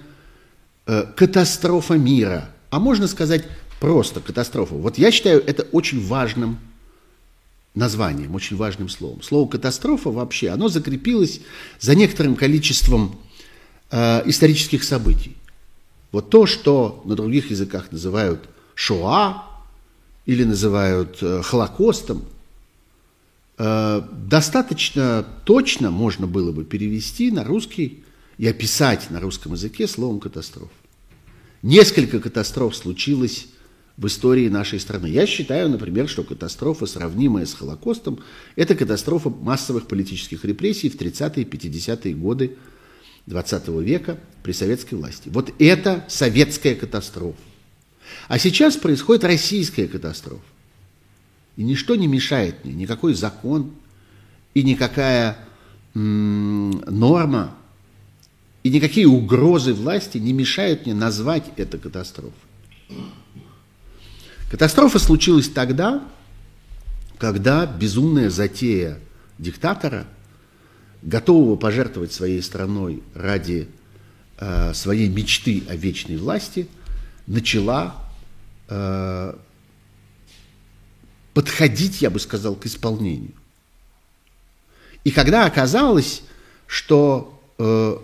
[0.85, 2.49] э, катастрофа мира.
[2.69, 3.45] А можно сказать
[3.79, 4.75] просто катастрофа.
[4.75, 6.57] Вот я считаю это очень важным
[7.73, 9.21] названием, очень важным словом.
[9.21, 11.41] Слово катастрофа вообще, оно закрепилось
[11.79, 13.19] за некоторым количеством
[13.91, 15.35] э, исторических событий.
[16.15, 19.43] Вот то, что на других языках называют шоа
[20.25, 22.23] или называют э, Холокостом,
[23.57, 28.05] э, достаточно точно можно было бы перевести на русский
[28.37, 30.69] и описать на русском языке словом катастроф.
[31.61, 33.47] Несколько катастроф случилось
[33.97, 35.07] в истории нашей страны.
[35.07, 38.19] Я считаю, например, что катастрофа, сравнимая с Холокостом,
[38.55, 42.55] это катастрофа массовых политических репрессий в 30-е и 50-е годы
[43.27, 45.29] 20 века при советской власти.
[45.29, 47.39] Вот это советская катастрофа.
[48.27, 50.43] А сейчас происходит российская катастрофа.
[51.57, 53.73] И ничто не мешает мне, никакой закон
[54.53, 55.37] и никакая
[55.93, 57.55] норма
[58.63, 62.33] и никакие угрозы власти не мешают мне назвать это катастрофой.
[64.51, 66.03] Катастрофа случилась тогда,
[67.17, 68.99] когда безумная затея
[69.39, 70.05] диктатора–
[71.05, 73.69] готового пожертвовать своей страной ради
[74.39, 76.67] э, своей мечты о вечной власти,
[77.27, 77.95] начала
[78.67, 79.35] э,
[81.33, 83.33] подходить, я бы сказал, к исполнению.
[85.03, 86.23] И когда оказалось,
[86.65, 87.97] что э,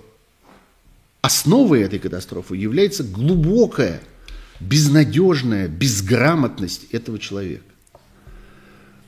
[1.21, 4.01] основой этой катастрофы является глубокая,
[4.59, 7.63] безнадежная безграмотность этого человека,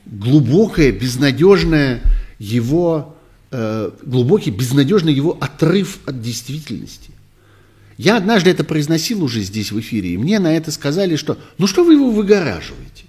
[0.04, 2.02] глубокая, безнадежная
[2.40, 3.13] его
[3.56, 7.12] Э, глубокий, безнадежный его отрыв от действительности.
[7.96, 11.68] Я однажды это произносил уже здесь в эфире, и мне на это сказали, что ну
[11.68, 13.04] что вы его выгораживаете?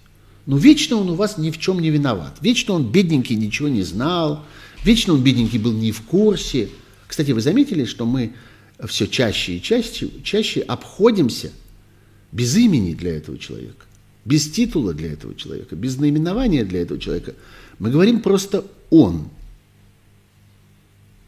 [0.45, 2.37] Ну вечно он у вас ни в чем не виноват.
[2.41, 4.45] Вечно он бедненький ничего не знал,
[4.83, 6.69] вечно он бедненький был не в курсе.
[7.07, 8.33] Кстати, вы заметили, что мы
[8.87, 11.53] все чаще и чаще, чаще обходимся
[12.31, 13.87] без имени для этого человека,
[14.25, 17.33] без титула для этого человека, без наименования для этого человека.
[17.79, 19.29] Мы говорим просто «он»,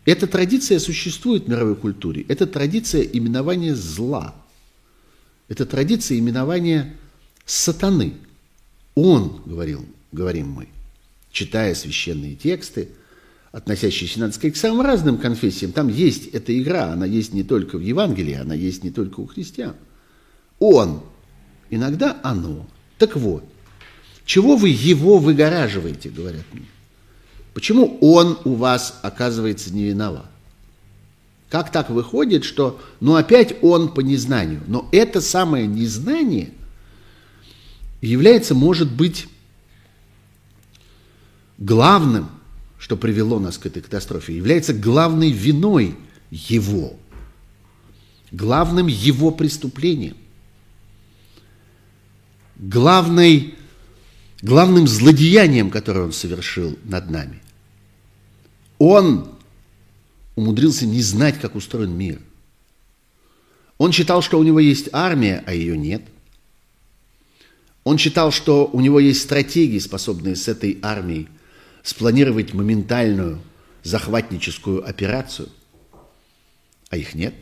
[0.08, 2.26] эта традиция существует в мировой культуре.
[2.30, 4.34] Это традиция именования зла.
[5.50, 6.96] Это традиция именования
[7.46, 8.14] сатаны.
[8.96, 10.70] Он, говорил, говорим мы,
[11.30, 12.88] читая священные тексты,
[13.52, 15.74] относящиеся, надо сказать, к самым разным конфессиям.
[15.74, 19.26] Там есть эта игра, она есть не только в Евангелии, она есть не только у
[19.26, 19.76] христиан.
[20.58, 21.04] Он,
[21.70, 22.66] иногда оно.
[22.98, 23.44] Так вот,
[24.24, 26.68] чего вы его выгораживаете, говорят мне.
[27.58, 30.30] Почему он у вас оказывается не виноват?
[31.50, 34.62] Как так выходит, что, ну, опять он по незнанию.
[34.68, 36.52] Но это самое незнание
[38.00, 39.28] является, может быть,
[41.58, 42.30] главным,
[42.78, 45.96] что привело нас к этой катастрофе, является главной виной
[46.30, 46.96] его,
[48.32, 50.18] главным его преступлением,
[52.56, 53.56] главной,
[54.44, 57.42] главным злодеянием, которое он совершил над нами.
[58.80, 59.30] Он
[60.36, 62.22] умудрился не знать, как устроен мир.
[63.78, 66.04] Он считал, что у него есть армия, а ее нет.
[67.84, 71.28] Он считал, что у него есть стратегии, способные с этой армией
[71.84, 73.42] спланировать моментальную
[73.84, 75.48] захватническую операцию,
[76.90, 77.34] а их нет.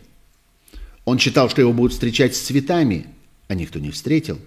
[1.04, 3.08] Он считал, что его будут встречать с цветами,
[3.48, 4.40] а никто не встретил.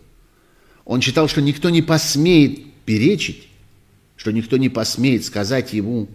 [0.84, 3.48] Он считал, что никто не посмеет перечить,
[4.16, 6.08] что никто не посмеет сказать ему,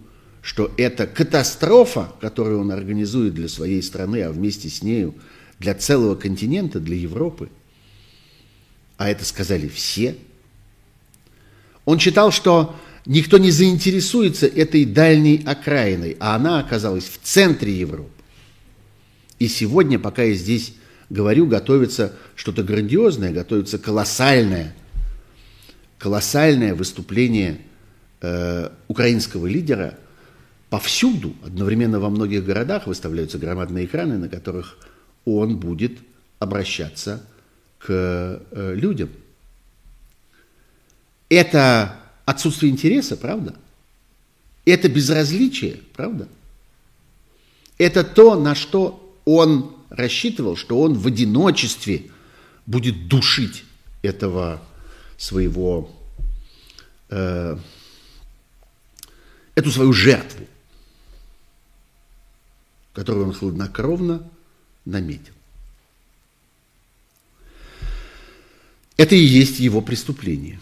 [0.43, 5.15] что это катастрофа, которую он организует для своей страны, а вместе с нею
[5.57, 7.49] для целого континента, для Европы.
[8.97, 10.17] А это сказали все.
[11.85, 12.75] Он считал, что
[13.05, 18.11] никто не заинтересуется этой дальней окраиной, а она оказалась в центре Европы.
[19.39, 20.73] И сегодня, пока я здесь
[21.09, 24.75] говорю, готовится что-то грандиозное, готовится колоссальное,
[25.97, 27.61] колоссальное выступление
[28.19, 29.97] э, украинского лидера–
[30.73, 34.75] повсюду, одновременно во многих городах выставляются громадные экраны, на которых
[35.23, 35.99] он будет
[36.39, 37.23] обращаться
[37.77, 39.11] к э, людям.
[41.29, 43.53] Это отсутствие интереса, правда?
[44.65, 46.27] Это безразличие, правда?
[47.77, 52.09] Это то, на что он рассчитывал, что он в одиночестве
[52.65, 53.63] будет душить
[54.01, 54.59] этого
[55.19, 55.91] своего,
[57.11, 57.59] э,
[59.53, 60.47] эту свою жертву
[62.93, 64.29] которую он хладнокровно
[64.85, 65.33] наметил.
[68.97, 70.59] Это и есть его преступление.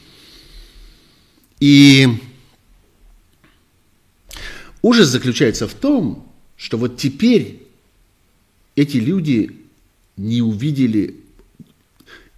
[1.59, 2.07] И
[4.81, 7.61] ужас заключается в том, что вот теперь
[8.75, 9.61] эти люди
[10.15, 11.17] не увидели,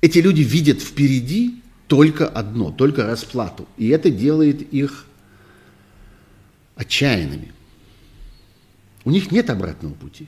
[0.01, 3.67] эти люди видят впереди только одно, только расплату.
[3.77, 5.05] И это делает их
[6.75, 7.53] отчаянными.
[9.05, 10.27] У них нет обратного пути.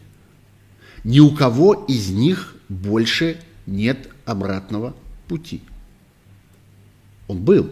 [1.04, 4.96] Ни у кого из них больше нет обратного
[5.28, 5.62] пути.
[7.28, 7.72] Он был.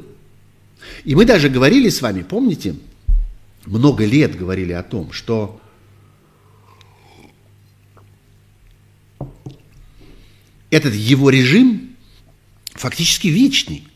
[1.03, 2.75] И мы даже говорили с вами, помните,
[3.65, 5.59] много лет говорили о том, что
[10.69, 11.95] этот его режим
[12.71, 13.87] фактически вечный.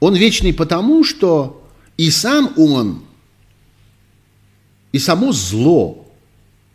[0.00, 3.04] Он вечный потому, что и сам он
[4.94, 6.08] и само зло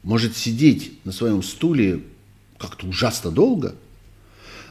[0.04, 2.02] может сидеть на своем стуле
[2.58, 3.76] как-то ужасно долго,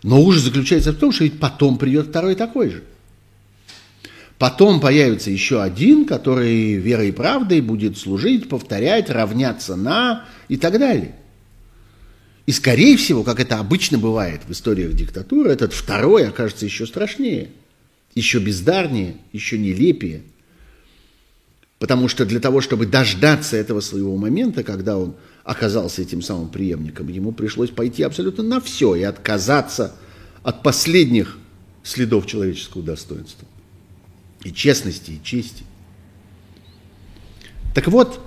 [0.03, 2.85] но ужас заключается в том, что ведь потом придет второй такой же.
[4.37, 10.79] Потом появится еще один, который верой и правдой будет служить, повторять, равняться на и так
[10.79, 11.15] далее.
[12.45, 17.49] И, скорее всего, как это обычно бывает в историях диктатуры, этот второй окажется еще страшнее,
[18.15, 20.21] еще бездарнее, еще нелепее–
[21.79, 25.15] Потому что для того, чтобы дождаться этого своего момента, когда он
[25.45, 29.95] оказался этим самым преемником, ему пришлось пойти абсолютно на все и отказаться
[30.43, 31.39] от последних
[31.85, 33.47] следов человеческого достоинства.
[34.43, 35.65] И честности, и чести.
[37.75, 38.21] Так вот,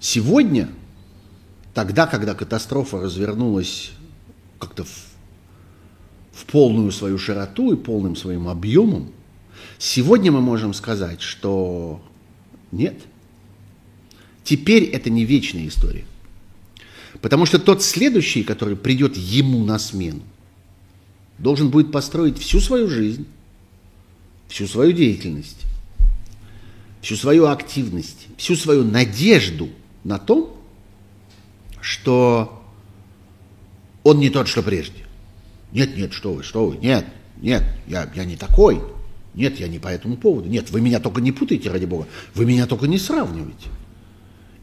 [0.00, 0.68] сегодня,
[1.74, 3.92] тогда, когда катастрофа развернулась
[4.58, 5.06] как-то в,
[6.32, 9.12] в полную свою широту и полным своим объемом,
[9.78, 12.02] Сегодня мы можем сказать, что
[12.72, 13.00] нет.
[14.42, 16.04] Теперь это не вечная история.
[17.20, 20.22] Потому что тот следующий, который придет ему на смену,
[21.38, 23.26] должен будет построить всю свою жизнь,
[24.48, 25.62] всю свою деятельность,
[27.00, 29.68] всю свою активность, всю свою надежду
[30.02, 30.56] на том,
[31.80, 32.62] что
[34.02, 35.04] он не тот, что прежде.
[35.70, 37.06] Нет, нет, что вы, что вы, нет,
[37.36, 38.80] нет, я, я не такой.
[39.38, 40.48] Нет, я не по этому поводу.
[40.48, 42.08] Нет, вы меня только не путайте, ради бога.
[42.34, 43.68] Вы меня только не сравнивайте.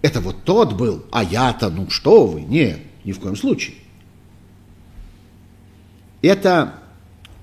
[0.02, 3.78] Это вот тот был, а я-то, ну что вы, нет, ни в коем случае.
[6.22, 6.78] Это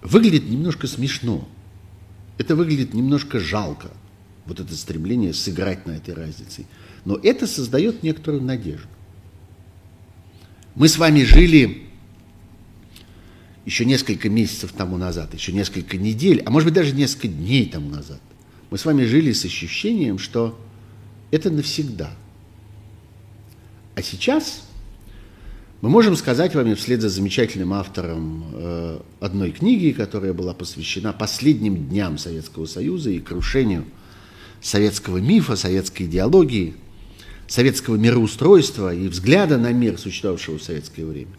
[0.02, 1.48] выглядит немножко смешно.
[2.36, 3.88] Это выглядит немножко жалко,
[4.44, 6.66] вот это стремление сыграть на этой разнице.
[7.06, 8.88] Но это создает некоторую надежду.
[10.74, 11.86] Мы с вами жили
[13.64, 17.90] еще несколько месяцев тому назад, еще несколько недель, а может быть даже несколько дней тому
[17.90, 18.20] назад.
[18.70, 20.58] Мы с вами жили с ощущением, что
[21.30, 22.10] это навсегда.
[23.94, 24.62] А сейчас
[25.80, 31.88] мы можем сказать вам, вслед за замечательным автором э, одной книги, которая была посвящена последним
[31.88, 33.84] дням Советского Союза и крушению
[34.60, 36.74] советского мифа, советской идеологии,
[37.48, 41.32] советского мироустройства и взгляда на мир, существовавшего в советское время.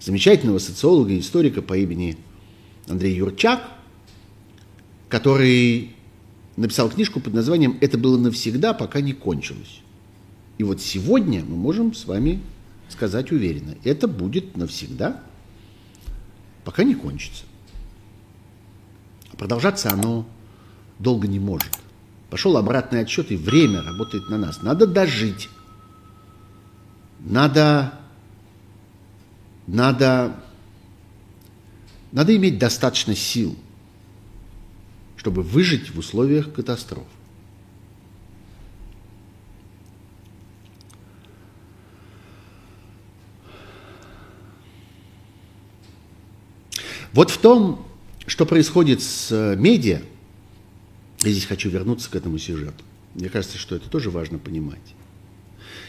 [0.00, 2.16] Замечательного социолога и историка по имени
[2.88, 3.62] Андрей Юрчак,
[5.08, 5.94] который
[6.56, 9.80] написал книжку под названием «Это было навсегда, пока не кончилось».
[10.58, 12.40] И вот сегодня мы можем с вами
[12.88, 15.22] сказать уверенно, это будет навсегда,
[16.64, 17.44] пока не кончится.
[19.32, 20.26] А продолжаться оно
[20.98, 21.70] долго не может.
[22.30, 24.62] Пошел обратный отсчет, и время работает на нас.
[24.62, 25.48] Надо дожить.
[27.20, 27.94] Надо,
[29.68, 30.34] надо,
[32.10, 33.54] надо иметь достаточно сил,
[35.16, 37.06] чтобы выжить в условиях катастроф.
[47.12, 47.86] Вот в том,
[48.26, 50.00] что происходит с э, медиа,
[51.22, 52.84] я здесь хочу вернуться к этому сюжету.
[53.14, 54.94] Мне кажется, что это тоже важно понимать.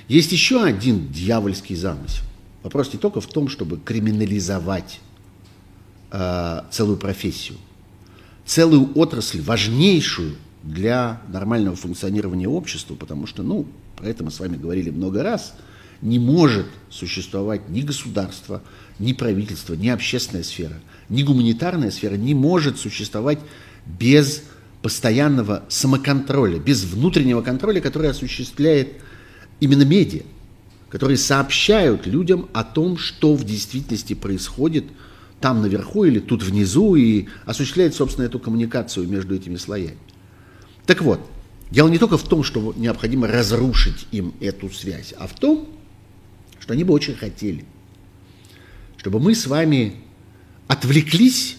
[0.08, 2.24] Есть еще один дьявольский замысел.
[2.64, 5.00] Вопрос не только в том, чтобы криминализовать
[6.12, 7.58] э, целую профессию,
[8.46, 14.58] целую отрасль, важнейшую для нормального функционирования общества, потому что, ну, про это мы с вами
[14.58, 15.56] говорили много раз,
[16.02, 18.62] не может существовать ни государство,
[19.00, 23.40] ни правительство, ни общественная сфера, ни гуманитарная сфера не может существовать
[23.86, 24.44] без
[24.82, 28.94] постоянного самоконтроля, без внутреннего контроля, который осуществляет
[29.60, 30.24] именно медиа,
[30.90, 34.86] которые сообщают людям о том, что в действительности происходит
[35.40, 39.98] там наверху или тут внизу, и осуществляет, собственно, эту коммуникацию между этими слоями.
[40.86, 41.22] Так вот,
[41.72, 45.70] дело не только в том, что необходимо разрушить им эту связь, а в том,
[46.60, 47.66] что они бы очень хотели,
[48.98, 49.96] чтобы мы с вами
[50.68, 51.58] отвлеклись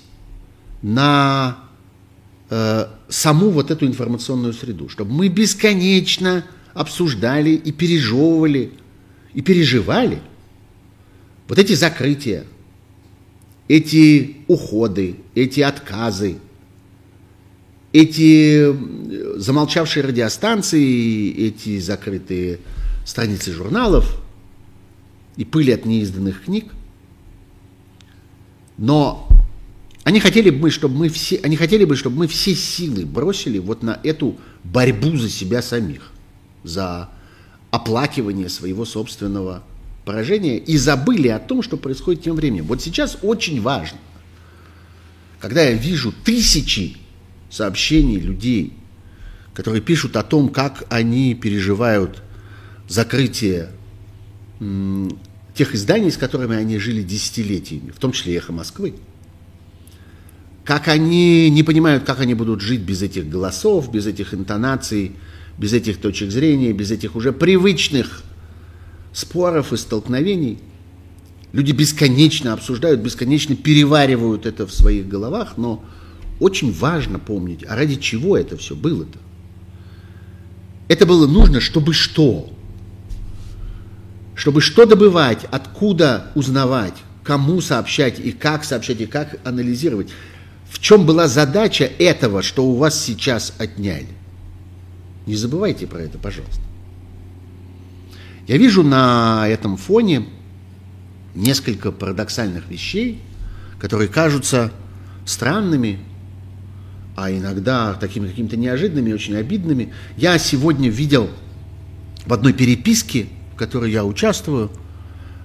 [0.83, 1.59] на
[2.51, 8.72] э, саму вот эту информационную среду, чтобы мы бесконечно обсуждали и пережевывали,
[9.35, 10.20] и переживали.
[11.49, 12.45] Вот эти закрытия,
[13.68, 16.37] эти уходы, эти отказы,
[17.93, 22.61] эти замолчавшие радиостанции, эти закрытые
[23.05, 24.22] страницы журналов
[25.37, 26.66] и пыли от неизданных книг–
[28.81, 29.28] но
[30.05, 33.83] они хотели бы, чтобы мы все, они хотели бы, чтобы мы все силы бросили вот
[33.83, 36.12] на эту борьбу за себя самих,
[36.64, 37.11] за
[37.71, 39.62] оплакивание своего собственного
[40.05, 42.64] поражения и забыли о том, что происходит тем временем.
[42.64, 43.99] Вот сейчас очень важно,
[45.39, 46.97] когда я вижу тысячи
[47.51, 48.75] сообщений людей,
[49.55, 52.23] которые пишут о том, как они переживают
[52.89, 53.71] закрытие
[55.55, 58.95] тех изданий, с которыми они жили десятилетиями, в том числе «Эхо Москвы».
[60.64, 65.12] Как они не понимают, как они будут жить без этих голосов, без этих интонаций,
[65.61, 68.24] без этих точек зрения, без этих уже привычных
[69.12, 70.58] споров и столкновений.
[71.52, 75.84] Люди бесконечно обсуждают, бесконечно переваривают это в своих головах, но
[76.40, 79.18] очень важно помнить, а ради чего это все было-то.
[80.88, 82.50] Это было нужно, чтобы что?
[84.40, 90.08] чтобы что добывать, откуда узнавать, кому сообщать и как сообщать, и как анализировать.
[90.70, 94.08] В чем была задача этого, что у вас сейчас отняли?
[95.31, 96.61] Не забывайте про это, пожалуйста.
[98.47, 100.24] Я вижу на этом фоне
[101.35, 103.20] несколько парадоксальных вещей,
[103.78, 104.72] которые кажутся
[105.24, 105.99] странными,
[107.16, 109.93] а иногда такими какими-то неожиданными, очень обидными.
[110.16, 111.31] Я сегодня видел
[112.26, 114.70] в одной переписке которой я участвую,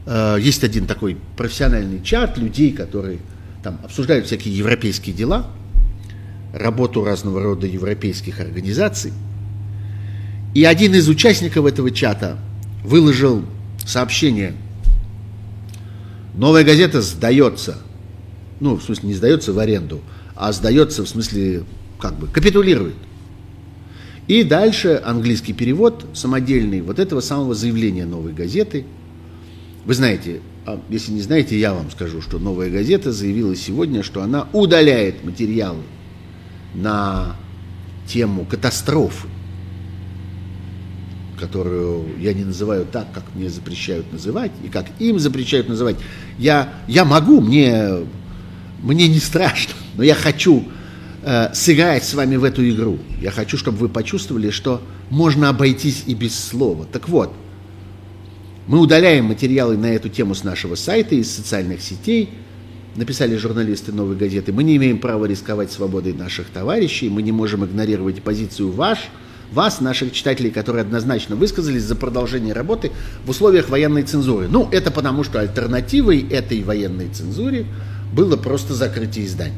[0.05, 3.19] Э, есть один такой профессиональный чат людей, которые
[3.63, 5.47] там обсуждают всякие европейские дела,
[6.53, 9.11] работу разного рода европейских организаций.
[10.55, 12.37] И один из участников этого чата
[12.81, 13.43] выложил
[13.85, 14.53] сообщение.
[16.33, 17.77] Новая газета сдается.
[18.61, 19.99] Ну, в смысле, не сдается в аренду,
[20.33, 21.65] а сдается в смысле,
[21.99, 22.95] как бы, капитулирует.
[24.27, 28.85] И дальше английский перевод самодельный вот этого самого заявления новой газеты.
[29.83, 34.23] Вы знаете, а если не знаете, я вам скажу, что новая газета заявила сегодня, что
[34.23, 35.83] она удаляет материалы
[36.73, 37.35] на
[38.07, 39.27] тему катастрофы,
[41.35, 45.97] которую я не называю так, как мне запрещают называть, и как им запрещают называть.
[46.37, 48.05] Я, я могу, мне,
[48.81, 50.63] мне не страшно, но я хочу
[51.23, 52.99] э, сыграть с вами в эту игру.
[53.21, 56.85] Я хочу, чтобы вы почувствовали, что можно обойтись и без слова.
[56.91, 57.33] Так вот,
[58.67, 62.29] мы удаляем материалы на эту тему с нашего сайта, из социальных сетей,
[62.95, 64.53] написали журналисты «Новой газеты».
[64.53, 68.99] Мы не имеем права рисковать свободой наших товарищей, мы не можем игнорировать позицию ваш,
[69.51, 72.91] вас, наших читателей, которые однозначно высказались за продолжение работы
[73.25, 74.47] в условиях военной цензуры.
[74.47, 77.65] Ну, это потому, что альтернативой этой военной цензуре
[78.11, 79.53] было просто закрытие изданий.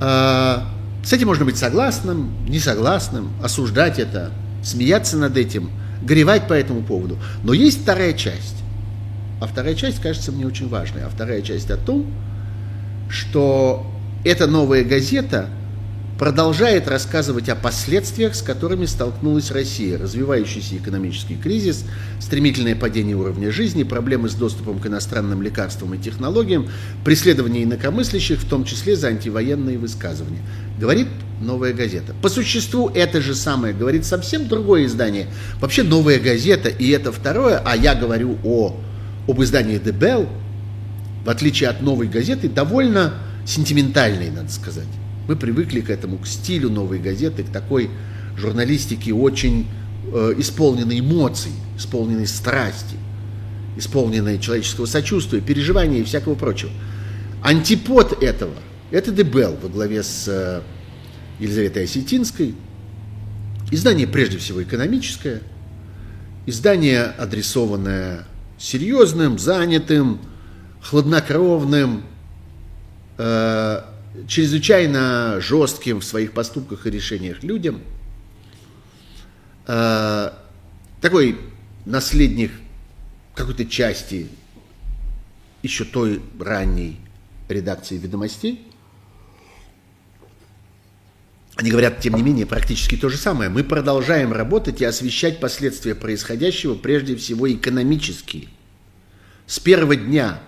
[0.00, 0.68] А,
[1.04, 4.30] с этим можно быть согласным, не согласным, осуждать это,
[4.62, 5.70] смеяться над этим,
[6.02, 7.18] горевать по этому поводу.
[7.42, 8.56] Но есть вторая часть.
[9.40, 11.04] А вторая часть кажется мне очень важной.
[11.04, 12.06] А вторая часть о том,
[13.08, 13.86] что
[14.24, 15.48] эта новая газета–
[16.22, 19.98] продолжает рассказывать о последствиях, с которыми столкнулась Россия.
[19.98, 21.84] Развивающийся экономический кризис,
[22.20, 26.68] стремительное падение уровня жизни, проблемы с доступом к иностранным лекарствам и технологиям,
[27.04, 30.38] преследование инакомыслящих, в том числе за антивоенные высказывания.
[30.78, 31.08] Говорит
[31.40, 32.14] «Новая газета».
[32.22, 35.26] По существу это же самое говорит совсем другое издание.
[35.60, 38.76] Вообще «Новая газета» и это второе, а я говорю о,
[39.26, 40.28] об издании «The Bell»,
[41.24, 43.14] в отличие от «Новой газеты», довольно
[43.44, 44.86] сентиментальной, надо сказать.
[45.28, 47.90] Мы привыкли к этому, к стилю новой газеты, к такой
[48.36, 49.68] журналистике очень
[50.12, 52.96] э, исполненной эмоций, исполненной страсти,
[53.76, 56.72] исполненной человеческого сочувствия, переживания и всякого прочего.
[57.42, 58.54] Антипод этого–
[58.90, 60.62] это Дебел во главе с э,
[61.38, 62.54] Елизаветой Осетинской.
[63.70, 65.40] Издание прежде всего экономическое,
[66.46, 68.26] издание, адресованное
[68.58, 70.20] серьезным, занятым,
[70.82, 72.02] хладнокровным,
[73.18, 73.80] э,
[74.26, 77.80] чрезвычайно жестким в своих поступках и решениях людям,
[79.66, 80.30] э,
[81.00, 81.38] такой
[81.84, 82.52] наследник
[83.34, 84.28] какой-то части
[85.62, 86.98] еще той ранней
[87.48, 88.72] редакции «Ведомостей»,
[91.56, 93.50] они говорят, тем не менее, практически то же самое.
[93.50, 98.48] Мы продолжаем работать и освещать последствия происходящего, прежде всего экономические.
[99.46, 100.40] С первого дня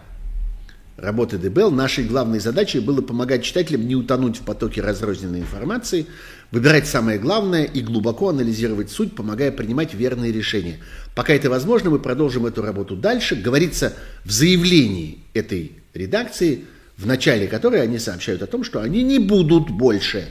[1.05, 6.07] работы ДБЛ нашей главной задачей было помогать читателям не утонуть в потоке разрозненной информации,
[6.51, 10.81] выбирать самое главное и глубоко анализировать суть, помогая принимать верные решения.
[11.15, 13.37] Пока это возможно, мы продолжим эту работу дальше.
[13.37, 13.95] Говорится
[14.25, 16.65] в заявлении этой редакции,
[16.97, 20.29] в начале которой они сообщают о том, что они не будут больше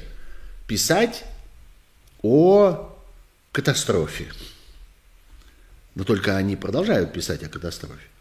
[0.67, 1.23] писать
[2.21, 2.89] о
[3.51, 4.25] катастрофе.
[5.95, 8.12] Но только они продолжают писать о катастрофе.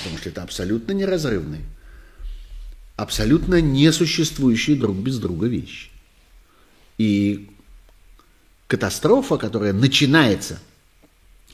[0.00, 1.62] Потому что это абсолютно неразрывные,
[2.96, 5.90] абсолютно несуществующие друг без друга вещи.
[6.96, 7.50] И
[8.66, 10.58] катастрофа, которая начинается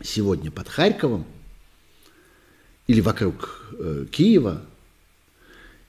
[0.01, 1.27] сегодня под Харьковом,
[2.87, 4.63] или вокруг э, Киева,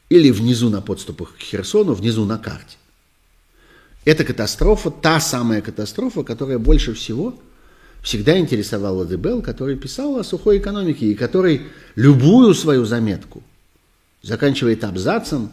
[0.09, 2.77] или внизу на подступах к Херсону, внизу на карте.
[4.03, 7.39] Это катастрофа, та самая катастрофа, которая больше всего
[8.07, 11.63] всегда интересовал Дебел, который писал о сухой экономике и который
[11.95, 13.43] любую свою заметку
[14.21, 15.51] заканчивает абзацем,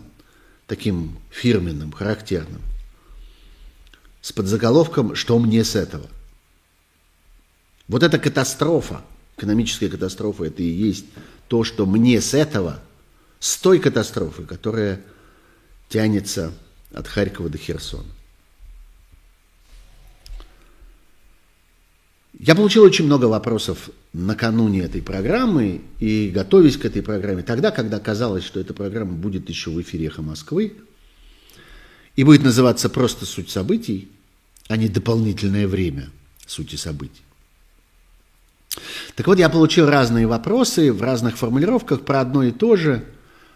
[0.68, 2.62] таким фирменным, характерным,
[4.22, 6.06] с подзаголовком «Что мне с этого?».
[7.88, 9.02] Вот эта катастрофа,
[9.36, 11.06] экономическая катастрофа, это и есть
[11.48, 12.78] то, что мне с этого,
[13.40, 15.00] с той катастрофы, которая
[15.88, 16.52] тянется
[16.92, 18.13] от Харькова до Херсона.
[22.38, 28.00] Я получил очень много вопросов накануне этой программы и готовясь к этой программе, тогда, когда
[28.00, 30.74] казалось, что эта программа будет еще в эфире «Эхо Москвы»
[32.16, 34.08] и будет называться просто «Суть событий»,
[34.68, 36.10] а не «Дополнительное время
[36.46, 37.22] сути событий».
[39.14, 43.04] Так вот, я получил разные вопросы в разных формулировках про одно и то же.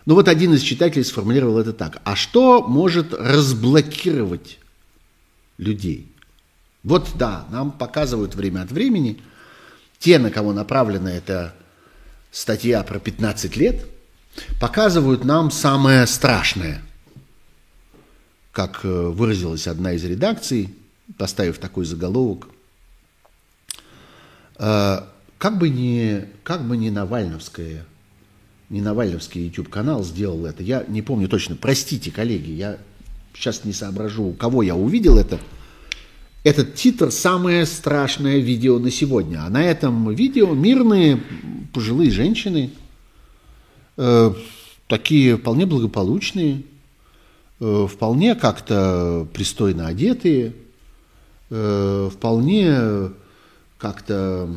[0.07, 2.01] Ну вот один из читателей сформулировал это так.
[2.05, 4.59] А что может разблокировать
[5.57, 6.07] людей?
[6.85, 9.20] Вот да, нам показывают время от времени
[9.99, 11.55] те, на кого направлена эта
[12.31, 13.87] статья про 15 лет,
[14.61, 16.83] показывают нам самое страшное.
[18.53, 20.74] Как э, выразилась одна из редакций,
[21.16, 22.49] поставив такой заголовок,
[24.59, 25.01] э,
[25.39, 27.85] как бы не, как бы не Навальновская,
[28.68, 32.79] не Навальновский YouTube-канал сделал это, я не помню точно, простите, коллеги, я
[33.35, 35.39] сейчас не соображу, у кого я увидел это,
[36.45, 39.45] этот титр «Самое страшное видео на сегодня».
[39.45, 41.20] А на этом видео мирные
[41.72, 42.70] пожилые женщины,
[43.97, 44.34] э,
[44.86, 46.62] такие вполне благополучные,
[47.61, 50.55] э, вполне как-то пристойно одетые,
[51.51, 53.11] э, вполне
[53.78, 54.49] как-то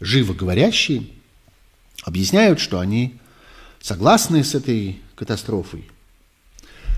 [0.00, 1.04] живо говорящие,
[2.04, 3.18] объясняют, что они
[3.80, 5.88] согласны с этой катастрофой,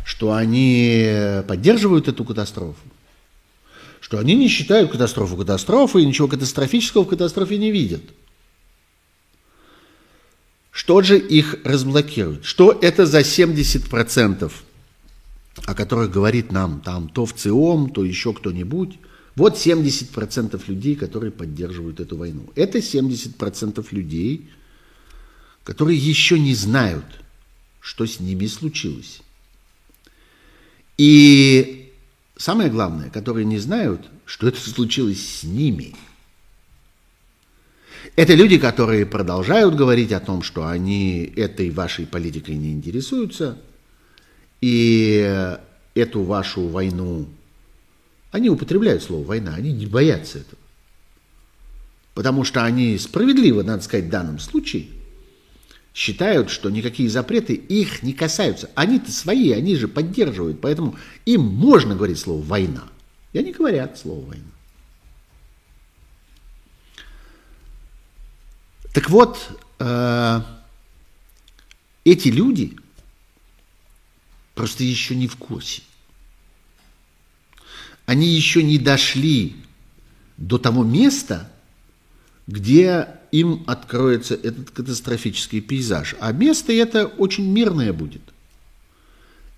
[0.04, 2.91] что они поддерживают эту катастрофу,
[4.12, 8.02] что они не считают катастрофу катастрофой и ничего катастрофического в катастрофе не видят.
[10.70, 12.44] Что же их разблокирует?
[12.44, 14.52] Что это за 70%,
[15.64, 18.98] о которых говорит нам там то в ЦИОМ, то еще кто-нибудь?
[19.34, 22.50] Вот 70% людей, которые поддерживают эту войну.
[22.54, 24.50] Это 70% людей,
[25.64, 27.06] которые еще не знают,
[27.80, 29.22] что с ними случилось.
[30.98, 31.81] И
[32.42, 35.94] Самое главное, которые не знают, что это случилось с ними.
[38.16, 43.58] Это люди, которые продолжают говорить о том, что они этой вашей политикой не интересуются,
[44.60, 45.54] и
[45.94, 47.28] эту вашу войну,
[48.32, 50.58] они употребляют слово «война», они не боятся этого.
[52.12, 54.86] Потому что они справедливо, надо сказать, в данном случае–
[55.94, 58.70] считают, что никакие запреты их не касаются.
[58.74, 62.84] Они-то свои, они же поддерживают, поэтому им можно говорить слово «война».
[63.32, 64.44] И они говорят слово «война».
[68.92, 69.38] Так вот,
[69.78, 70.40] э,
[72.04, 72.76] эти люди
[74.54, 75.82] просто еще не в курсе.
[78.04, 79.56] Они еще не дошли
[80.36, 81.50] до того места,
[82.46, 86.14] где им откроется этот катастрофический пейзаж.
[86.20, 88.20] А место это очень мирное будет.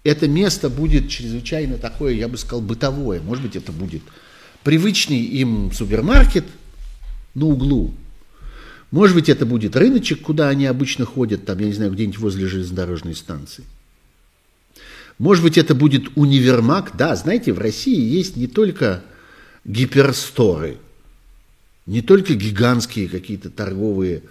[0.04, 3.20] Это место будет чрезвычайно такое, я бы сказал, бытовое.
[3.20, 4.02] Может быть, это будет
[4.62, 6.44] привычный им супермаркет
[7.34, 7.92] на углу.
[8.92, 12.46] Может быть, это будет рыночек, куда они обычно ходят, там, я не знаю, где-нибудь возле
[12.46, 13.64] железнодорожной станции.
[15.18, 16.92] Может быть, это будет универмаг.
[16.96, 19.02] Да, знаете, в России есть не только
[19.64, 20.76] гиперсторы–
[21.86, 24.22] не только гигантские какие-то торговые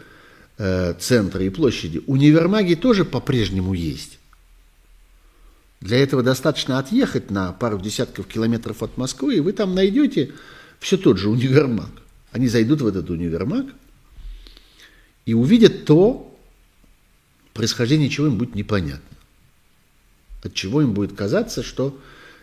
[0.58, 2.02] э, центры и площади.
[2.08, 4.20] Универмаги тоже по-прежнему есть.
[5.82, 10.32] Для этого достаточно отъехать на пару десятков километров от Москвы, и вы там найдете
[10.80, 11.90] все тот же универмаг.
[12.32, 13.68] Они зайдут в этот универмаг
[15.26, 16.36] и увидят то,
[17.54, 19.02] происхождение чего им будет непонятно.
[20.42, 22.00] От чего им будет казаться, что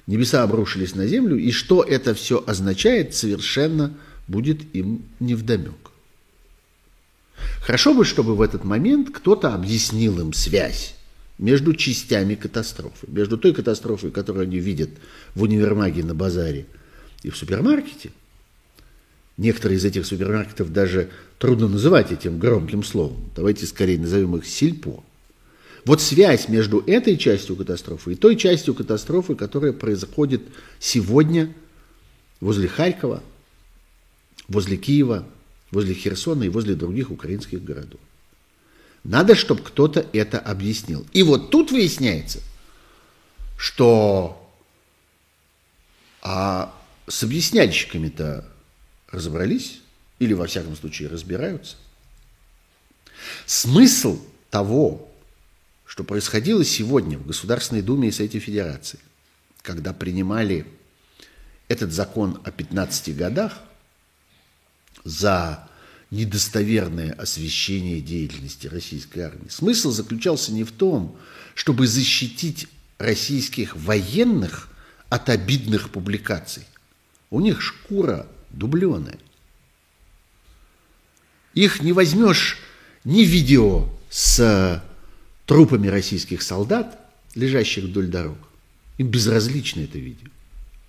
[0.07, 5.91] небеса обрушились на землю, и что это все означает, совершенно непонятно будет им невдомек.
[7.63, 10.95] Хорошо бы, чтобы в этот момент кто-то объяснил им связь
[11.39, 14.91] между частями катастрофы, между той катастрофой, которую они видят
[15.35, 16.67] в универмаге на базаре
[17.23, 18.13] и в супермаркете.
[19.37, 23.31] Некоторые из этих супермаркетов даже трудно называть этим громким словом.
[23.35, 25.03] Давайте скорее назовем их сельпо.
[25.87, 30.43] Вот связь между этой частью катастрофы и той частью катастрофы, которая происходит
[30.79, 31.55] сегодня
[32.41, 33.23] возле Харькова,
[34.51, 35.27] возле Киева,
[35.71, 38.01] возле Херсона и возле других украинских городов.
[39.03, 41.07] Надо, чтобы кто-то это объяснил.
[41.15, 42.41] И вот тут выясняется,
[43.57, 44.37] что
[46.23, 46.75] а
[47.07, 48.47] с объясняльщиками-то
[49.11, 49.81] разобрались,
[50.19, 51.77] или во всяком случае разбираются.
[53.47, 54.21] Смысл
[54.51, 55.11] того,
[55.87, 59.01] что происходило сегодня в Государственной Думе и Совете Федерации,
[59.63, 60.67] когда принимали
[61.69, 63.59] этот закон о 15 годах,
[65.05, 65.69] за
[66.11, 69.49] недостоверное освещение деятельности российской армии.
[69.49, 71.17] Смысл заключался не в том,
[71.55, 72.67] чтобы защитить
[72.99, 74.69] российских военных
[75.09, 76.65] от обидных публикаций.
[77.31, 79.19] У них шкура дубленая.
[81.55, 82.59] Их не возьмешь
[83.05, 84.83] ни видео с
[85.47, 86.99] трупами российских солдат,
[87.35, 88.39] лежащих вдоль дорог.
[88.99, 90.29] Им безразлично это видео.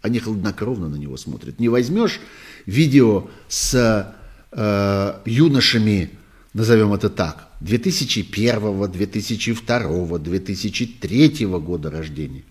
[0.02, 1.60] Они хладнокровно на него смотрят.
[1.60, 2.20] Не возьмешь
[2.66, 4.14] видео с
[4.52, 6.12] э, юношами,
[6.54, 12.44] назовем это так, 2001, 2002, 2003 года рождения,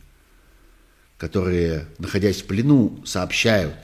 [1.18, 3.74] которые, находясь в плену, сообщают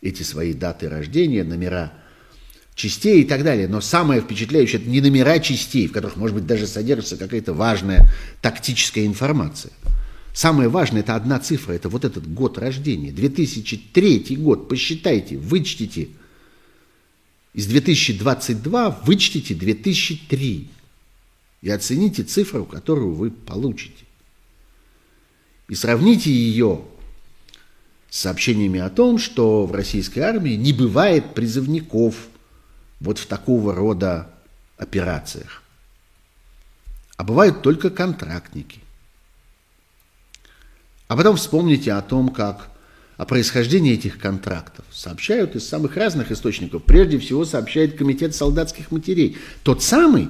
[0.00, 1.92] эти свои даты рождения, номера
[2.76, 3.66] частей и так далее.
[3.66, 8.08] Но самое впечатляющее– это не номера частей, в которых, может быть, даже содержится какая-то важная
[8.40, 9.72] тактическая информация.
[10.38, 13.10] Самое важное– это одна цифра, это вот этот год рождения.
[13.10, 16.10] 2003 год, посчитайте, вычтите.
[17.54, 20.70] Из 2022 вычтите 2003
[21.60, 24.04] и оцените цифру, которую вы получите.
[25.68, 26.84] И сравните ее
[28.08, 32.14] с сообщениями о том, что в российской армии не бывает призывников–
[33.00, 34.30] вот в такого рода
[34.76, 35.64] операциях.
[37.16, 38.80] А бывают только контрактники.
[41.08, 42.68] А потом вспомните о том, как
[43.16, 46.84] о происхождении этих контрактов сообщают из самых разных источников.
[46.84, 49.38] Прежде всего сообщает Комитет солдатских матерей.
[49.64, 50.28] Тот самый,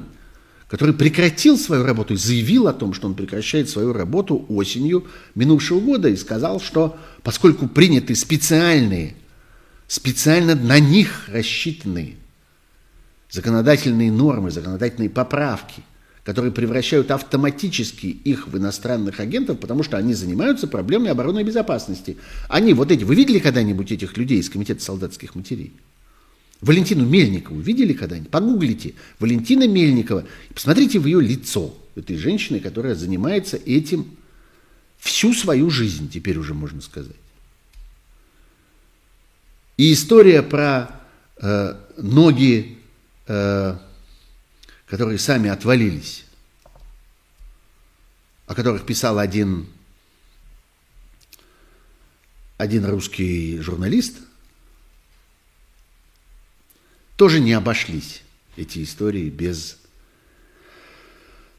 [0.69, 5.81] который прекратил свою работу и заявил о том, что он прекращает свою работу осенью минувшего
[5.81, 9.17] года и сказал, что поскольку приняты специальные,
[9.87, 12.17] специально на них рассчитанные
[13.31, 15.83] законодательные нормы, законодательные поправки,
[16.29, 22.19] которые превращают автоматически их в иностранных агентов, потому что они занимаются проблемой оборонной безопасности.
[22.51, 25.73] Они вот эти, вы видели когда-нибудь этих людей из Комитета солдатских матерей?
[26.61, 28.29] Валентину Мельникову видели когда-нибудь?
[28.29, 34.11] Погуглите Валентина Мельникова и посмотрите в ее лицо этой женщины, которая занимается этим
[34.99, 37.17] всю свою жизнь, теперь уже можно сказать.
[39.79, 40.91] И история про
[41.41, 42.79] э, ноги
[43.31, 43.77] Э,
[44.89, 46.25] которые сами отвалились,
[48.47, 49.67] о которых писал один,
[52.57, 54.17] один русский журналист,
[57.17, 58.23] тоже не обошлись
[58.57, 59.77] эти истории без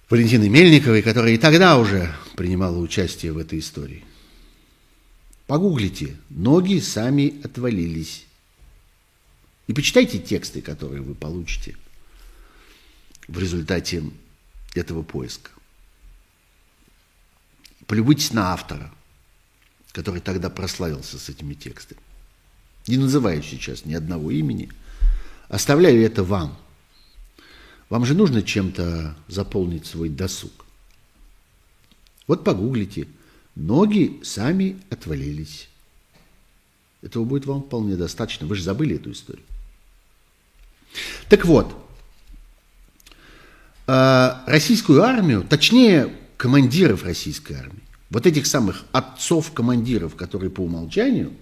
[0.09, 4.03] Валентины Мельниковой, которая и тогда уже принимала участие в этой истории.
[5.45, 8.25] Погуглите, ноги сами отвалились.
[9.67, 11.75] И почитайте тексты, которые вы получите
[13.29, 14.03] в результате
[14.73, 15.51] этого поиска.
[17.85, 18.91] Полюбуйтесь на автора,
[19.91, 22.01] который тогда прославился с этими текстами.
[22.87, 24.69] Не называю сейчас ни одного имени.
[25.47, 26.57] Оставляю это вам.
[27.89, 30.65] Вам же нужно чем-то заполнить свой досуг.
[32.27, 33.07] Вот погуглите.
[33.55, 35.69] Ноги сами отвалились.
[37.01, 38.45] Этого будет вам вполне достаточно.
[38.45, 39.45] Вы же забыли эту историю.
[41.29, 41.88] Так вот,
[43.89, 51.33] э, российскую армию, точнее, командиров российской армии, вот этих самых отцов-командиров, которые по умолчанию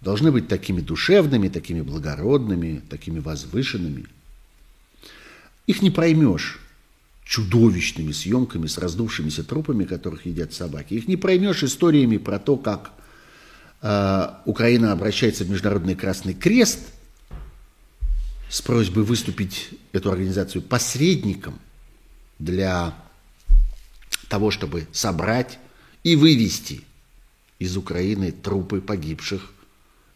[0.00, 4.06] должны быть такими душевными, такими благородными, такими возвышенными.
[5.66, 6.60] Их не проймешь
[7.24, 10.94] чудовищными съемками с раздувшимися трупами, которых едят собаки.
[10.94, 12.92] Их не проймешь историями про то, как
[13.80, 16.80] э, Украина обращается в Международный Красный Крест–
[18.52, 21.58] с просьбой выступить эту организацию посредником
[22.42, 22.96] для
[24.28, 25.58] того, чтобы собрать
[26.02, 26.82] и вывести
[27.58, 29.52] из Украины трупы погибших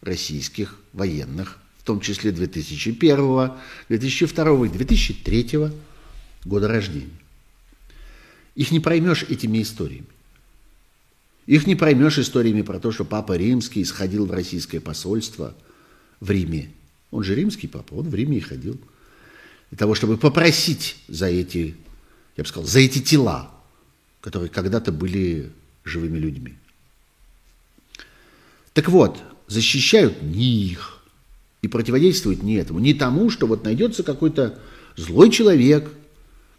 [0.01, 3.51] российских военных, в том числе 2001,
[3.87, 5.71] 2002 и 2003
[6.45, 7.09] года рождения.
[8.55, 10.07] Их не проймешь этими историями.
[11.45, 15.55] Их не проймешь историями про то, что Папа Римский сходил в российское посольство
[16.19, 16.71] в Риме
[17.11, 18.77] он же римский папа, он в Риме и ходил.
[19.71, 21.75] Для того, чтобы попросить за эти,
[22.37, 23.51] я бы сказал, за эти тела,
[24.21, 25.51] которые когда-то были
[25.83, 26.55] живыми людьми.
[28.73, 30.99] Так вот, защищают не их
[31.61, 34.59] и противодействуют не этому, не тому, что вот найдется какой-то
[34.95, 35.91] злой человек,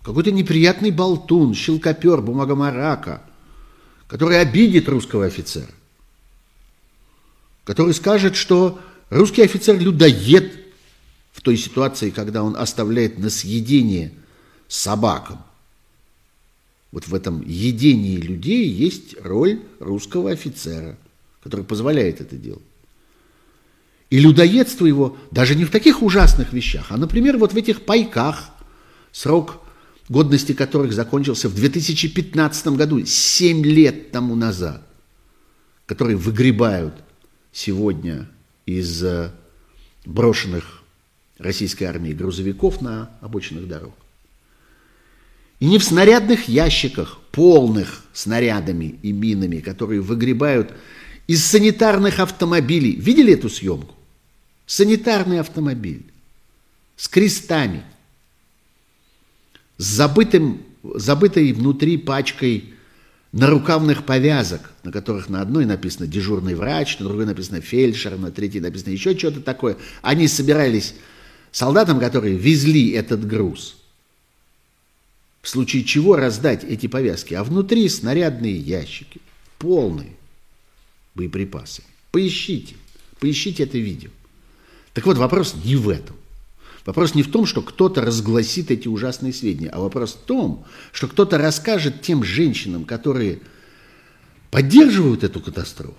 [0.03, 3.22] какой-то неприятный болтун, щелкопер, бумагомарака,
[4.09, 5.70] который обидит русского офицера,
[7.64, 10.53] который скажет, что Русский офицер людоед
[11.33, 14.12] в той ситуации, когда он оставляет на съедение
[14.66, 15.43] собакам.
[16.91, 20.99] Вот в этом едении людей есть роль русского офицера,
[21.43, 22.62] который позволяет это делать.
[24.11, 28.51] И людоедство его даже не в таких ужасных вещах, а, например, вот в этих пайках,
[29.12, 29.61] срок
[30.09, 34.82] годности которых закончился в 2015 году, 7 лет тому назад,
[35.84, 36.95] которые выгребают
[37.53, 38.28] сегодня
[38.64, 39.30] из э,
[40.07, 40.82] брошенных
[41.39, 43.95] российской армией грузовиков на обочинах дорог.
[45.61, 50.72] И не в снарядных ящиках, полных снарядами и минами, которые выгребают
[51.26, 52.92] из санитарных автомобилей.
[52.92, 53.94] Видели эту съемку?
[54.66, 56.04] Санитарный автомобиль
[56.96, 57.84] с крестами,
[59.78, 62.74] с забытым, забытой внутри пачкой
[63.32, 68.61] нарукавных повязок, на которых на одной написано дежурный врач, на другой написано фельдшер, на третьей
[68.61, 69.76] написано еще что-то такое.
[70.02, 70.94] Они собирались
[71.52, 73.76] солдатам, которые везли этот груз,
[75.49, 79.18] в случае чего раздать эти повязки, а внутри снарядные ящики,
[79.59, 80.14] полные
[81.14, 81.82] боеприпасы.
[82.11, 82.76] Поищите,
[83.18, 84.11] поищите это видео.
[84.92, 86.16] Так вот, вопрос не в этом.
[86.84, 91.09] Вопрос не в том, что кто-то разгласит эти ужасные сведения, а вопрос в том, что
[91.09, 93.40] кто-то расскажет тем женщинам, которые
[94.51, 95.96] поддерживают эту катастрофу,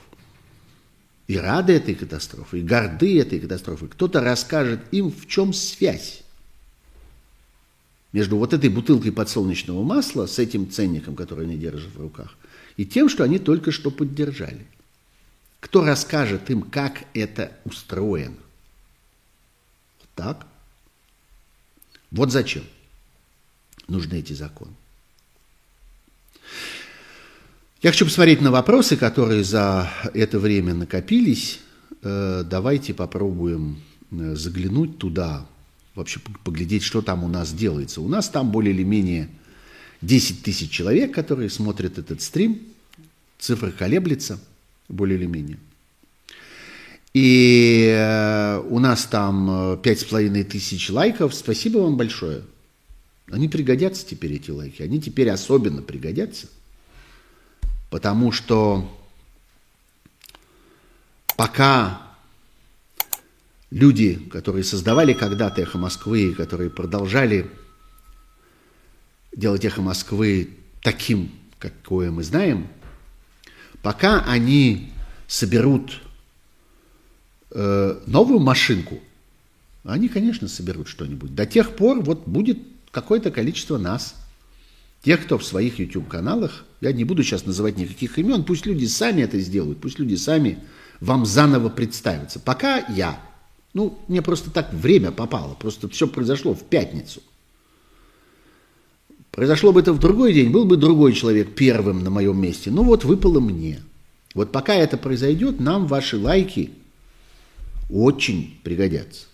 [1.26, 6.22] и рады этой катастрофе, и горды этой катастрофы, кто-то расскажет им, в чем связь
[8.12, 12.36] между вот этой бутылкой подсолнечного масла с этим ценником, который они держат в руках,
[12.78, 14.66] и тем, что они только что поддержали.
[15.60, 18.38] Кто расскажет им, как это устроено?
[20.16, 20.48] Так?
[22.12, 22.64] Вот зачем
[23.88, 24.74] нужны эти законы.
[27.82, 31.60] Я хочу посмотреть на вопросы, которые за это время накопились.
[32.02, 33.82] Э, давайте попробуем
[34.12, 35.46] э, заглянуть туда,
[36.00, 38.02] вообще поглядеть, что там у нас делается.
[38.02, 39.30] У нас там более или менее
[40.02, 42.62] 10 тысяч человек, которые смотрят этот стрим.
[43.38, 44.40] Цифра колеблется
[44.88, 45.60] более или менее.
[47.14, 51.34] И э, у нас там э, пять с половиной тысяч лайков.
[51.34, 52.44] Спасибо вам большое.
[53.32, 54.82] Они пригодятся теперь, эти лайки.
[54.82, 56.48] Они теперь особенно пригодятся.
[57.90, 58.90] Потому что
[61.36, 62.09] пока
[63.72, 67.50] люди, которые создавали когда-то «Эхо Москвы», которые продолжали
[69.36, 72.68] делать «Эхо Москвы» таким, какое мы знаем,
[73.82, 74.92] пока они
[75.28, 76.02] соберут
[77.52, 79.00] э, новую машинку,
[79.84, 81.36] они, конечно, соберут что-нибудь.
[81.36, 82.60] До тех пор вот будет
[82.92, 84.16] какое-то количество нас,
[85.04, 89.22] тех, кто в своих YouTube-каналах, я не буду сейчас называть никаких имен, пусть люди сами
[89.22, 90.60] это сделают, пусть люди сами
[91.00, 92.40] вам заново представятся.
[92.40, 93.20] Пока я,
[93.74, 97.22] ну, мне просто так время попало, просто все произошло в пятницу.
[99.32, 102.72] Произошло бы это в другой день, был бы другой человек первым на моем месте.
[102.72, 103.82] Ну вот выпало мне.
[104.34, 106.72] Вот пока это произойдет, нам ваши лайки
[107.90, 109.28] очень пригодятся.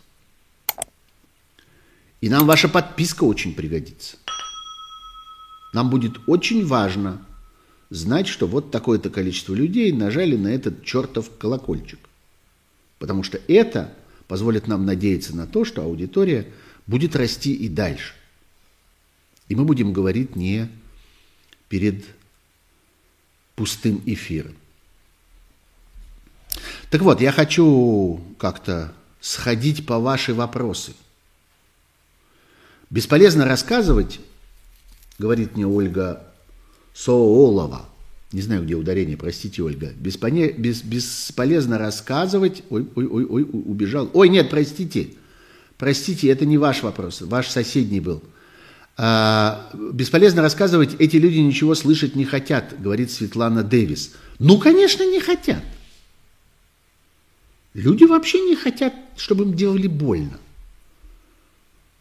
[2.22, 4.18] И нам ваша подписка очень пригодится.
[5.74, 7.22] Нам будет очень важно
[7.90, 12.00] знать, что вот такое-то количество людей нажали на этот чертов колокольчик.
[12.98, 13.94] Потому что это
[14.28, 16.48] позволит нам надеяться на то, что аудитория
[16.88, 18.14] будет расти и дальше.
[19.48, 20.70] И мы будем говорить не
[21.70, 22.06] перед
[23.56, 24.56] пустым эфиром.
[26.90, 30.94] Так вот, я хочу как-то сходить по ваши вопросы.
[32.90, 34.20] Бесполезно рассказывать,
[35.18, 36.26] говорит мне Ольга
[36.94, 37.90] Соолова.
[38.36, 39.94] Не знаю, где ударение, простите, Ольга.
[39.96, 40.52] Беспоне...
[40.52, 40.82] Бес...
[40.82, 42.64] Бесполезно рассказывать.
[42.70, 44.10] Ой, ой, ой, ой, убежал.
[44.12, 45.12] Ой, нет, простите.
[45.78, 48.22] Простите, это не ваш вопрос, ваш соседний был.
[48.98, 54.12] А, бесполезно рассказывать, эти люди ничего слышать не хотят, говорит Светлана Дэвис.
[54.40, 55.64] Ну, конечно, не хотят.
[57.74, 60.42] Люди вообще не хотят, чтобы им делали больно.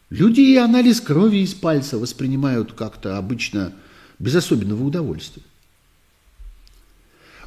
[0.09, 3.73] Люди и анализ крови из пальца воспринимают как-то обычно
[4.19, 5.41] без особенного удовольствия.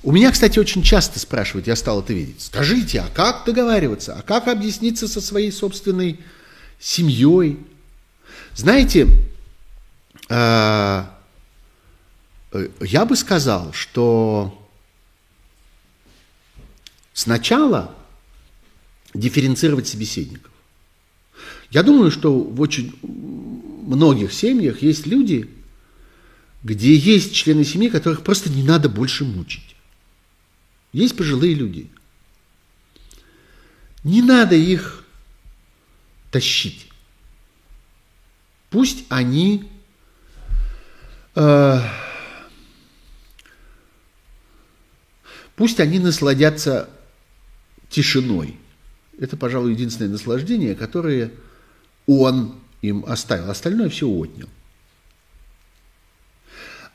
[0.09, 4.22] У меня, кстати, очень часто спрашивают, я стал это видеть, скажите, а как договариваться, а
[4.22, 6.18] как объясниться со своей собственной
[6.80, 7.59] семьей?
[8.54, 9.06] Знаете,
[10.30, 11.04] э,
[12.52, 14.66] э, я бы сказал, что
[17.12, 17.94] сначала
[19.12, 20.52] дифференцировать собеседников.
[21.70, 25.50] Я думаю, что в очень многих семьях есть люди,
[26.62, 29.67] где есть члены семьи, которых просто не надо больше мучить.
[30.93, 31.91] Есть пожилые люди.
[34.05, 35.05] Не надо их
[36.30, 36.89] тащить.
[38.70, 39.68] Пусть они
[41.34, 41.80] э,
[45.57, 46.89] пусть они насладятся
[47.91, 48.57] тишиной.
[49.18, 51.32] Это, пожалуй, единственное наслаждение, которое
[52.07, 53.51] он им оставил.
[53.51, 54.49] Остальное все отнял.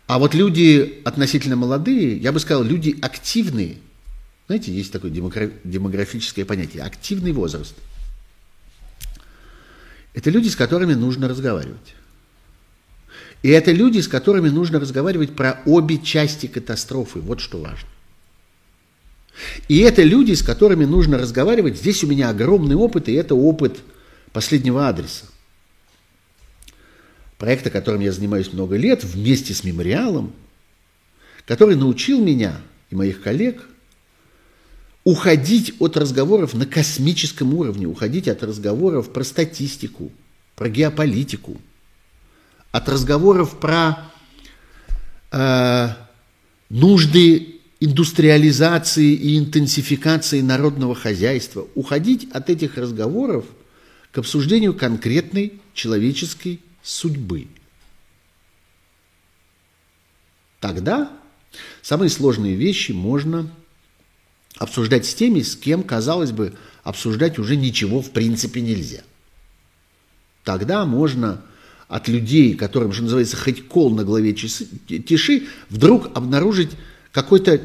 [0.08, 3.78] А вот люди относительно молодые, я бы сказал, люди активные.
[4.47, 7.76] Знаете, есть такое демографическое понятие– активный возраст.
[10.14, 11.95] Это люди, с которыми нужно разговаривать.
[13.41, 17.20] И это люди, с которыми нужно разговаривать про обе части катастрофы.
[17.20, 17.88] Вот что важно.
[19.68, 21.78] И это люди, с которыми нужно разговаривать.
[21.78, 23.80] Здесь у меня огромный опыт, и это опыт
[24.32, 25.26] последнего адреса.
[27.44, 30.32] Проекта, которым я занимаюсь много лет, вместе с мемориалом,
[31.46, 33.68] который научил меня и моих коллег
[35.04, 40.10] уходить от разговоров на космическом уровне, уходить от разговоров про статистику,
[40.56, 41.60] про геополитику,
[42.72, 44.10] от разговоров про
[45.34, 45.89] э,
[46.70, 53.44] нужды индустриализации и интенсификации народного хозяйства, уходить от этих разговоров
[54.14, 57.47] к обсуждению конкретной человеческой судьбы.
[60.59, 61.11] Тогда
[61.81, 63.51] самые сложные вещи можно
[64.57, 66.53] обсуждать с теми, с кем, казалось бы,
[66.84, 69.01] обсуждать уже ничего в принципе нельзя.
[70.43, 71.43] Тогда можно
[71.88, 76.71] от людей, которым, что называется, хоть кол на голове тиши, вдруг обнаружить
[77.11, 77.61] какую-то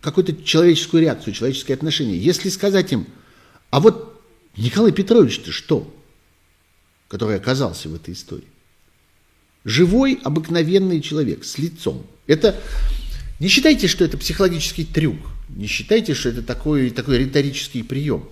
[0.00, 2.18] какую человеческую реакцию, человеческое отношение.
[2.18, 3.06] Если сказать им,
[3.70, 4.22] а вот
[4.56, 5.94] Николай Петрович-то что,
[7.08, 8.48] который оказался в этой истории?
[9.64, 12.06] Живой, обыкновенный человек с лицом.
[12.26, 12.58] Это
[13.38, 15.18] не считайте, что это психологический трюк.
[15.48, 18.28] Не считайте, что это такой, такой риторический прием.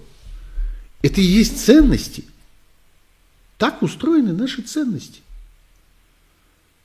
[1.02, 2.24] Это и есть ценности.
[3.56, 5.20] Так устроены наши ценности.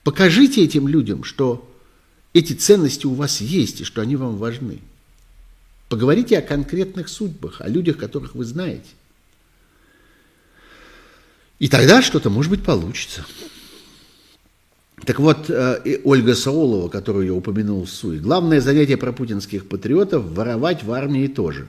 [0.02, 1.70] Покажите этим людям, что
[2.32, 4.80] эти ценности у вас есть и что они вам важны.
[5.88, 8.90] Поговорите о конкретных судьбах, о людях, которых вы знаете.
[11.58, 13.24] И тогда что-то, может быть, получится.
[15.02, 20.24] Так вот, э, Ольга Саулова, которую я упомянул в СУИ, главное занятие про путинских патриотов–
[20.34, 21.66] воровать в армии тоже.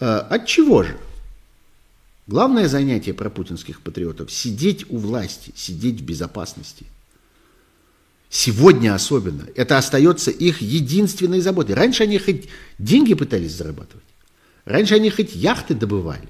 [0.00, 0.96] Э, от чего же?
[2.26, 6.86] Главное занятие про путинских патриотов– сидеть у власти, сидеть в безопасности.
[8.30, 9.46] Сегодня особенно.
[9.54, 11.74] Это остается их единственной заботой.
[11.74, 12.48] Раньше они хоть
[12.78, 14.04] деньги пытались зарабатывать.
[14.64, 16.28] Раньше они хоть яхты добывали.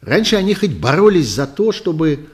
[0.00, 2.26] Раньше они хоть боролись за то, чтобы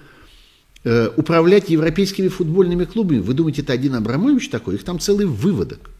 [0.85, 3.21] Э, управлять европейскими футбольными клубами.
[3.21, 4.75] Вы думаете, это один Абрамович такой?
[4.75, 5.91] Их там целый выводок.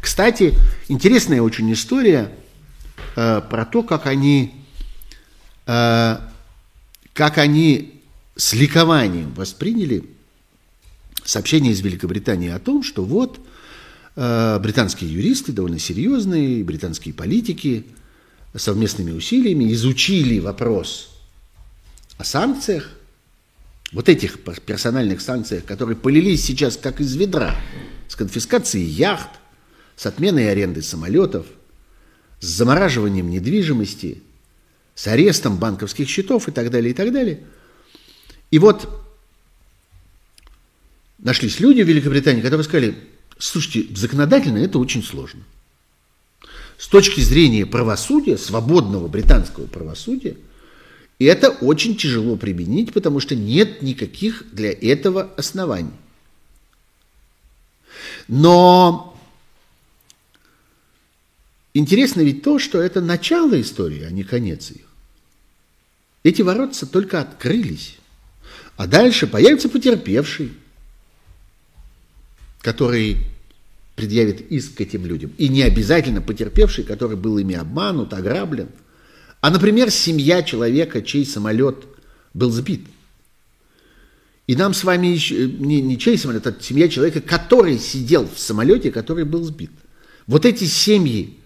[0.00, 0.54] Кстати,
[0.88, 2.32] интересная очень история
[3.14, 4.52] э, про то, как они,
[5.68, 6.16] э,
[7.12, 8.00] как они
[8.34, 10.02] с ликованием восприняли
[11.24, 13.38] сообщение из Великобритании о том, что вот
[14.16, 17.86] э, британские юристы, довольно серьезные, британские политики
[18.56, 21.10] совместными усилиями изучили вопрос
[22.18, 22.98] о санкциях
[23.92, 27.54] вот этих персональных санкциях, которые полились сейчас как из ведра,
[28.08, 29.28] с конфискацией яхт,
[29.96, 31.46] с отменой аренды самолетов,
[32.40, 34.22] с замораживанием недвижимости,
[34.94, 37.42] с арестом банковских счетов и так далее, и так далее.
[38.50, 38.88] И вот
[41.18, 42.96] нашлись люди в Великобритании, которые сказали,
[43.38, 45.42] слушайте, законодательно это очень сложно.
[46.78, 50.36] С точки зрения правосудия, свободного британского правосудия–
[51.22, 55.94] и это очень тяжело применить, потому что нет никаких для этого оснований.
[58.26, 59.16] Но
[61.74, 64.82] интересно ведь то, что это начало истории, а не конец ее.
[66.24, 67.98] Эти воротца только открылись.
[68.76, 70.52] А дальше появится потерпевший,
[72.62, 73.18] который
[73.94, 75.30] предъявит иск к этим людям.
[75.38, 78.70] И не обязательно потерпевший, который был ими обманут, ограблен–
[79.42, 81.84] а, например, семья человека, чей самолет
[82.32, 82.86] был сбит.
[84.46, 88.38] И нам с вами еще, не, не чей самолет, а семья человека, который сидел в
[88.38, 89.72] самолете, который был сбит.
[90.28, 91.36] Вот эти семьи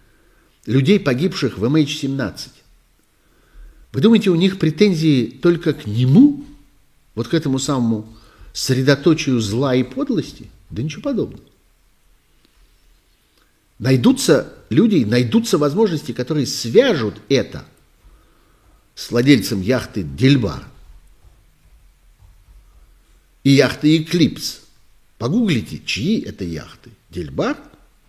[0.67, 2.49] людей, погибших в MH17,
[3.93, 6.45] вы думаете, у них претензии только к нему,
[7.15, 8.07] вот к этому самому
[8.53, 10.51] средоточию зла и подлости?
[10.69, 11.43] Да ничего подобного.
[13.79, 17.65] Найдутся люди, найдутся возможности, которые свяжут это–
[18.97, 20.67] с владельцем яхты Дельбар
[23.45, 24.63] и яхты Эклипс.
[25.19, 26.91] Погуглите, чьи это яхты.
[27.11, 27.59] Дельбар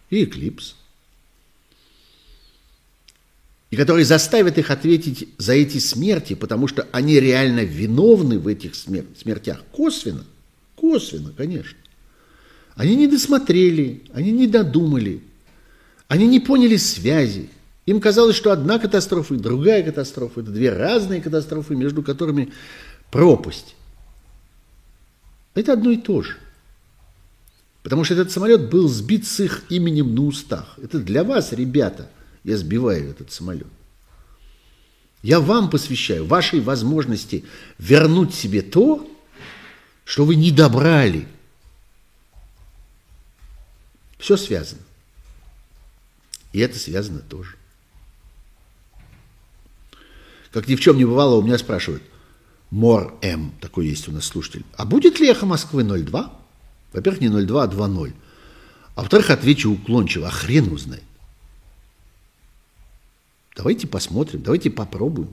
[0.09, 0.75] и Эклипс.
[3.69, 8.73] И которые заставят их ответить за эти смерти, потому что они реально виновны в этих
[8.73, 9.63] смертях.
[9.73, 10.25] Косвенно,
[10.75, 11.77] косвенно, конечно.
[12.75, 15.21] Они не досмотрели, они не додумали,
[16.07, 17.49] они не поняли связи,
[17.87, 22.51] им казалось, что одна катастрофа и другая катастрофа– это две разные катастрофы, между которыми
[23.09, 23.75] пропасть.
[25.55, 26.35] Это одно и то же.
[27.83, 30.77] Потому что этот самолет был сбит с их именем на устах.
[30.83, 32.11] Это для вас, ребята,
[32.43, 33.67] я сбиваю этот самолет.
[35.23, 37.45] Я вам посвящаю вашей возможности
[37.77, 39.09] вернуть себе то,
[40.03, 41.25] что вы не добрали.
[44.19, 44.81] Все связано.
[46.51, 47.55] И это связано тоже.
[50.51, 52.03] Как ни в чем не бывало, у меня спрашивают,
[52.69, 56.33] Мор М, такой есть у нас слушатель, а будет ли эхо Москвы 02?
[56.93, 58.13] Во-первых, не 02, а 2.0.
[58.95, 61.03] А во-вторых, отвечу уклончиво, а хрен узнает.
[63.55, 65.29] Давайте посмотрим, давайте попробуем.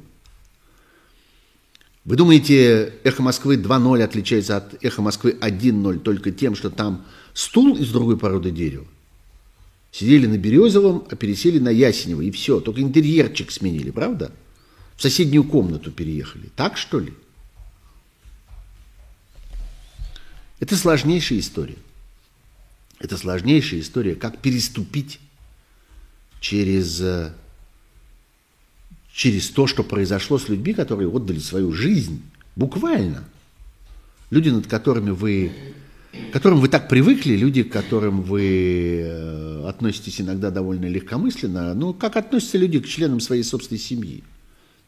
[2.04, 7.76] Вы думаете, «Эхо Москвы» 2.0 отличается от «Эхо Москвы» 1.0 только тем, что там стул
[7.78, 8.86] из другой породы дерева?
[9.90, 12.60] Сидели на Березовом, а пересели на Ясенево, и все.
[12.60, 14.32] Только интерьерчик сменили, правда?
[14.96, 16.50] В соседнюю комнату переехали.
[16.56, 17.12] Так, что ли?
[20.60, 21.76] Это сложнейшая история.
[23.00, 25.20] Это сложнейшая история, как переступить
[26.40, 27.32] через, э,
[29.12, 32.22] через то, что произошло с людьми, которые отдали свою жизнь,
[32.56, 33.24] буквально.
[34.30, 35.52] Люди, над которыми вы,
[36.30, 41.92] к которым вы так привыкли, люди, к которым вы э, относитесь иногда довольно легкомысленно, ну,
[41.92, 44.22] как относятся люди к членам своей собственной семьи.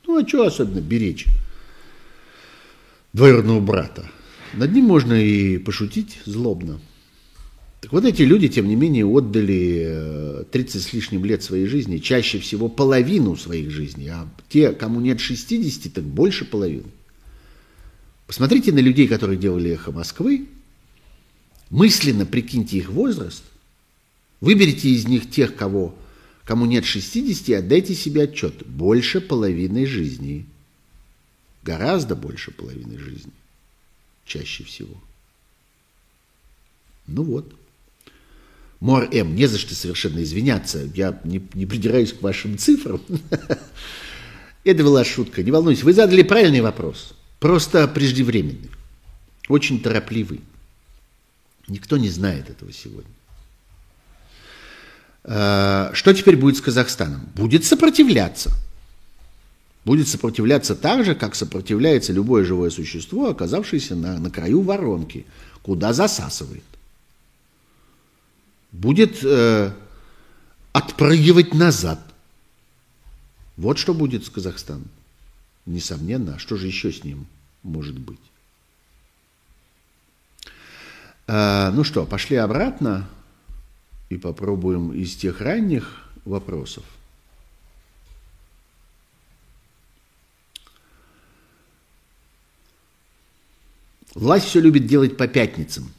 [0.06, 1.26] Ну, а что особенно беречь
[3.12, 4.08] двоюродного брата?
[4.54, 6.80] Над ним можно и пошутить злобно.
[7.80, 11.98] Так вот эти люди, тем не менее, отдали 30 э, с лишним лет своей жизни,
[11.98, 16.88] чаще всего половину своих жизней, а те, кому нет 60, так больше половины.
[18.26, 20.48] Посмотрите на людей, которые делали «Эхо Москвы»,
[21.70, 23.44] мысленно прикиньте их возраст,
[24.40, 25.94] выберите из них тех, кого,
[26.46, 28.66] кому нет 60, и отдайте себе отчет.
[28.66, 30.46] Больше половины жизни.
[31.62, 33.32] Гораздо больше половины жизни
[34.26, 34.94] чаще всего.
[37.06, 37.54] Ну вот.
[38.80, 40.90] Мор М, не за что совершенно извиняться.
[40.94, 43.00] Я не, не придираюсь к вашим цифрам.
[44.64, 45.42] Это была шутка.
[45.42, 47.14] Не волнуйтесь, вы задали правильный вопрос.
[47.38, 48.70] Просто преждевременный.
[49.48, 50.40] Очень торопливый.
[51.68, 53.10] Никто не знает этого сегодня.
[55.26, 57.28] А, что теперь будет с Казахстаном?
[57.34, 58.52] Будет сопротивляться
[59.86, 65.24] будет сопротивляться так же, как сопротивляется любое живое существо, оказавшееся на, на краю воронки,
[65.62, 66.64] куда засасывает.
[68.72, 69.70] Будет э,
[70.72, 72.00] отпрыгивать назад.
[73.56, 74.88] Вот что будет с Казахстаном.
[75.66, 76.34] Несомненно.
[76.34, 77.28] А что же еще с ним
[77.62, 78.18] может быть?
[81.28, 83.08] Э, ну что, пошли обратно
[84.08, 86.84] и попробуем из тех ранних вопросов
[94.16, 95.92] Власть все любит делать по пятницам,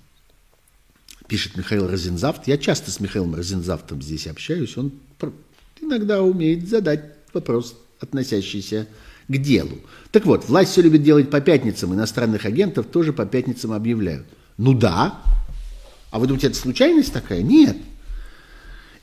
[1.27, 2.47] пишет Михаил Розензавт.
[2.47, 4.75] Я часто с Михаилом Розензавтом здесь общаюсь.
[4.75, 4.91] Он
[5.79, 8.87] иногда умеет задать вопрос, относящийся
[9.27, 9.77] к делу.
[10.11, 14.25] Так вот, власть все любит делать по пятницам, иностранных агентов тоже по пятницам объявляют.
[14.57, 15.21] Ну да.
[16.09, 17.43] А вы думаете, это случайность такая?
[17.43, 17.77] Нет.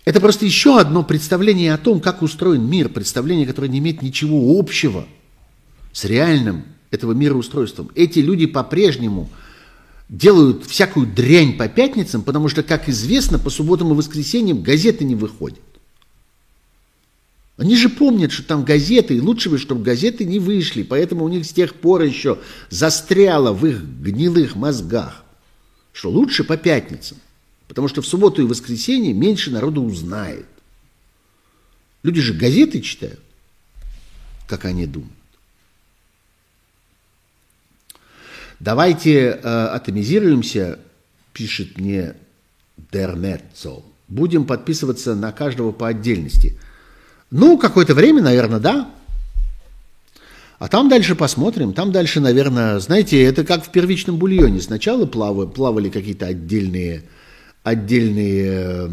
[0.04, 4.58] Это просто еще одно представление о том, как устроен мир, представление, которое не имеет ничего
[4.58, 5.06] общего
[5.92, 7.90] с реальным этого мироустройством.
[7.94, 9.30] Эти люди по-прежнему
[10.10, 15.14] делают всякую дрянь по пятницам, потому что, как известно, по субботам и воскресеньям газеты не
[15.14, 15.60] выходят.
[17.56, 21.28] Они же помнят, что там газеты, и лучше бы, чтобы газеты не вышли, поэтому у
[21.28, 22.38] них с тех пор еще
[22.68, 25.24] застряло в их гнилых мозгах,
[25.92, 27.16] что лучше по пятницам,
[27.68, 30.46] потому что в субботу и воскресенье меньше народу узнает.
[32.02, 33.20] Люди же газеты читают,
[34.46, 35.12] как они думают.
[38.60, 40.78] Давайте э, атомизируемся,
[41.32, 42.14] пишет мне
[42.92, 43.82] Дермеццо.
[44.08, 46.58] Будем подписываться на каждого по отдельности.
[47.30, 48.90] Ну, какое-то время, наверное, да.
[50.58, 51.72] А там дальше посмотрим.
[51.72, 54.60] Там дальше, наверное, знаете, это как в первичном бульоне.
[54.60, 57.02] Сначала плавали, плавали какие-то отдельные,
[57.64, 58.90] отдельные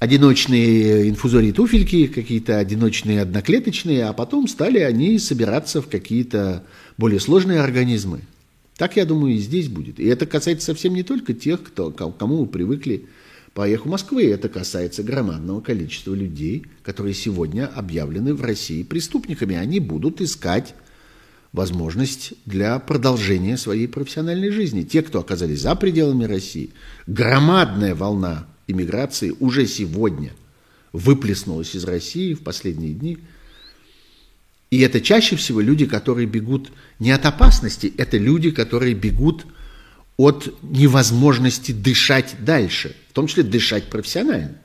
[0.00, 6.64] одиночные инфузории туфельки, какие-то одиночные одноклеточные, а потом стали они собираться в какие-то
[6.98, 8.22] более сложные организмы.
[8.76, 10.00] Так, я думаю, и здесь будет.
[10.00, 13.06] И это касается совсем не только тех, кто, кому мы привыкли
[13.54, 14.24] по эху Москвы.
[14.24, 19.54] Это касается громадного количества людей, которые сегодня объявлены в России преступниками.
[19.54, 20.74] Они будут искать
[21.52, 24.82] возможность для продолжения своей профессиональной жизни.
[24.82, 26.70] Те, кто оказались за пределами России,
[27.06, 30.32] громадная волна иммиграции уже сегодня
[30.92, 33.18] выплеснулась из России в последние дни–
[34.72, 39.44] и это чаще всего люди, которые бегут не от опасности, это люди, которые бегут
[40.16, 44.56] от невозможности дышать дальше, в том числе дышать профессионально.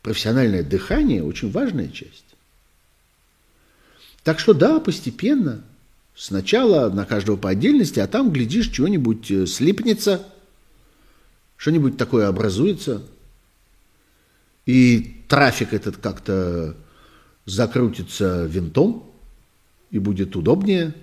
[0.00, 2.24] Профессиональное дыхание– очень важная часть.
[4.22, 5.62] Так что да, постепенно.
[6.14, 10.26] Сначала на каждого по отдельности, а там, глядишь, чего-нибудь э, слипнется,
[11.56, 13.02] что-нибудь такое образуется.
[14.66, 16.76] И трафик этот как-то
[17.46, 19.10] закрутится винтом,
[19.90, 20.94] и будет удобнее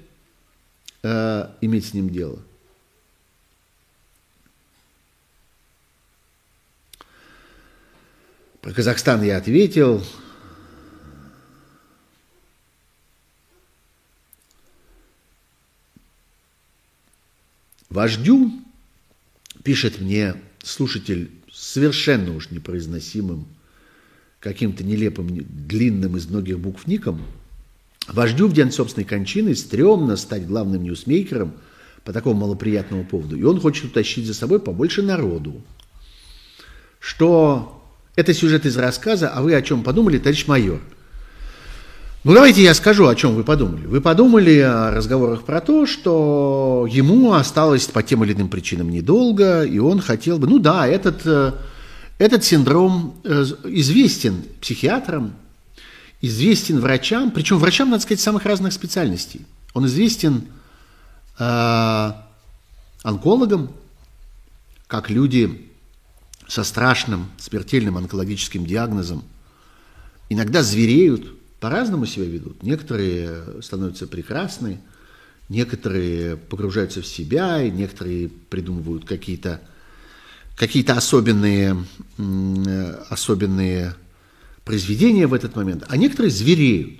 [1.02, 2.39] э, иметь с ним дело.
[8.61, 10.03] Про Казахстан я ответил.
[17.89, 18.51] Вождю,
[19.64, 23.47] пишет мне слушатель совершенно уж непроизносимым,
[24.39, 27.22] каким-то нелепым, длинным из многих букв ником,
[28.07, 31.53] вождю в день собственной кончины стрёмно стать главным ньюсмейкером
[32.03, 33.38] по такому малоприятному поводу.
[33.38, 35.61] И он хочет утащить за собой побольше народу.
[36.99, 37.84] Что
[38.15, 40.81] это сюжет из рассказа, а вы о чем подумали, товарищ майор?
[42.28, 43.86] Ну, давайте я скажу, о чем вы подумали.
[43.86, 49.64] Вы подумали о разговорах про то, что ему осталось по тем или иным причинам недолго,
[49.64, 50.45] и он хотел бы...
[50.45, 51.54] Ну да, этот, э,
[52.18, 55.36] этот синдром э, известен психиатрам,
[56.20, 59.45] известен врачам, причем врачам, надо сказать, самых разных специальностей.
[59.74, 60.48] Он известен
[61.40, 62.12] э,
[63.04, 63.72] онкологам,
[64.88, 65.66] как люди
[66.45, 69.24] со страшным смертельным онкологическим диагнозом
[70.28, 72.64] иногда звереют, по-разному себя ведут.
[72.64, 74.80] Некоторые становятся прекрасны,
[75.50, 79.62] некоторые погружаются в себя, и некоторые придумывают какие-то
[80.56, 81.78] какие особенные,
[83.10, 83.96] особенные
[84.66, 87.00] произведения в этот момент, а некоторые звереют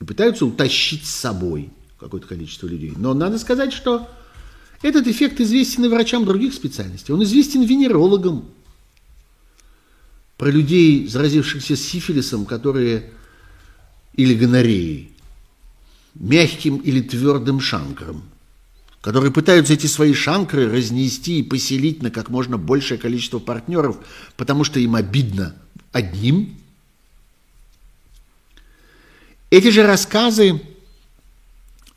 [0.00, 2.92] и пытаются утащить с собой какое-то количество людей.
[2.96, 4.08] Но надо сказать, что
[4.80, 7.14] этот эффект известен и врачам других специальностей.
[7.14, 8.48] Он известен венерологам.
[10.38, 13.10] Про людей, заразившихся сифилисом, которые
[14.14, 15.12] или гонореей,
[16.14, 18.22] мягким или твердым шанкром,
[19.00, 23.98] которые пытаются эти свои шанкры разнести и поселить на как можно большее количество партнеров,
[24.36, 25.54] потому что им обидно
[25.92, 26.56] одним.
[29.50, 30.60] Эти же рассказы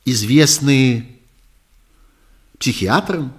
[0.06, 1.08] известные
[2.60, 3.34] психиатрам.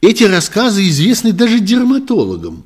[0.00, 2.64] Эти рассказы известны даже дерматологам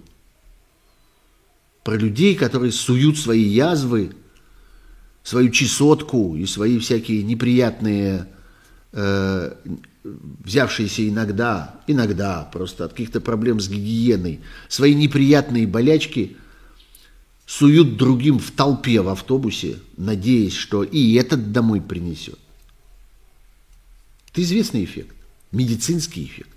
[1.85, 4.13] про людей, которые суют свои язвы,
[5.23, 8.27] свою чесотку и свои всякие неприятные,
[8.93, 9.55] э,
[10.03, 16.37] взявшиеся иногда, иногда просто от каких-то проблем с гигиеной, свои неприятные болячки
[17.47, 22.39] суют другим в толпе в автобусе, надеясь, что и этот домой принесет.
[24.31, 25.17] Это известный эффект,
[25.51, 26.51] медицинский эффект.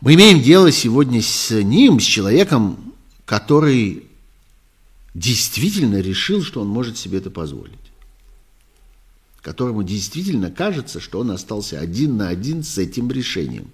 [0.00, 2.89] Мы имеем дело сегодня с ним, с человеком,
[3.30, 4.08] который
[5.14, 7.78] действительно решил, что он может себе это позволить.
[9.40, 13.70] Которому действительно кажется, что он остался один на один с этим решением.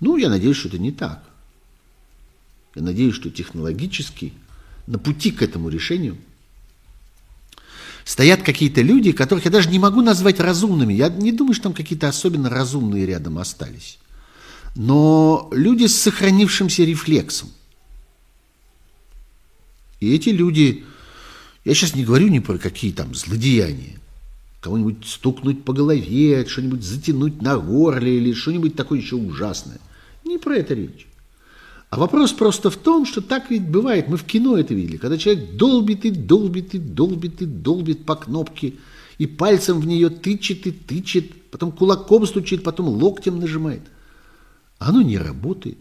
[0.00, 1.22] Ну, я надеюсь, что это не так.
[2.74, 4.32] Я надеюсь, что технологически
[4.88, 6.18] на пути к этому решению–
[8.04, 10.92] стоят какие-то люди, которых я даже не могу назвать разумными.
[10.92, 14.00] Я не думаю, что там какие-то особенно разумные рядом остались.
[14.74, 17.50] Но люди с сохранившимся рефлексом.
[20.00, 20.84] И эти люди,
[21.64, 23.98] я сейчас не говорю ни про какие там злодеяния,
[24.60, 29.78] кого-нибудь стукнуть по голове, что-нибудь затянуть на горле или что-нибудь такое еще ужасное.
[30.24, 31.06] Не про это речь.
[31.90, 35.18] А вопрос просто в том, что так ведь бывает, мы в кино это видели, когда
[35.18, 38.74] человек долбит и долбит и долбит и долбит по кнопке,
[39.18, 43.82] и пальцем в нее тычет и тычет, потом кулаком стучит, потом локтем нажимает.
[44.78, 45.78] А оно не работает.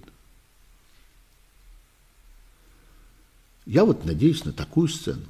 [3.69, 5.27] Я вот надеюсь на такую сцену.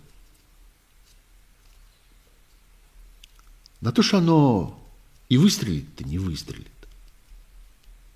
[3.81, 4.81] На то, что оно
[5.27, 6.71] и выстрелит-то не выстрелит.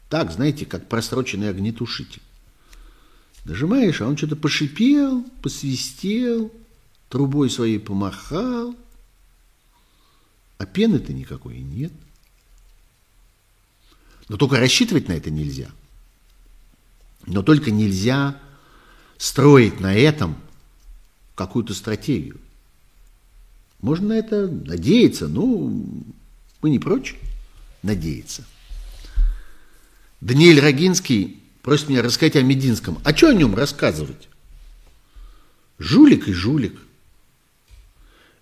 [0.07, 2.21] Так, знаете, как просроченный огнетушитель.
[3.43, 6.53] Нажимаешь, а он что-то пошипел, посвистел,
[7.09, 8.77] трубой своей помахал,
[10.57, 11.91] а пены-то никакой нет.
[14.29, 15.69] Но только рассчитывать на это нельзя.
[17.25, 18.39] Но только нельзя
[19.23, 20.35] строить на этом
[21.35, 22.41] какую-то стратегию.
[23.79, 26.03] Можно на это надеяться, ну,
[26.61, 27.15] мы не прочь
[27.83, 28.43] надеяться.
[30.19, 32.99] Даниэль Рогинский просит меня рассказать о Мединском.
[33.05, 34.27] А что о нем рассказывать?
[35.79, 36.77] Жулик и жулик.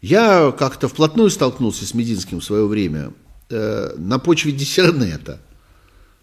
[0.02, 3.14] Я как-то вплотную столкнулся с Мединским в свое время
[3.52, 5.40] э, на почве диссернета.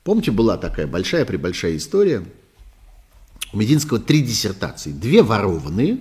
[0.02, 2.26] Помните, была такая большая-пребольшая история.
[3.52, 4.92] У Мединского три диссертации.
[4.92, 6.00] Две ворованные,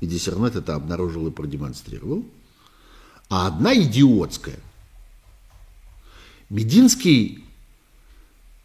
[0.00, 2.24] и диссернет это обнаружил и продемонстрировал,
[3.28, 4.58] а одна идиотская.
[6.48, 7.44] Мединский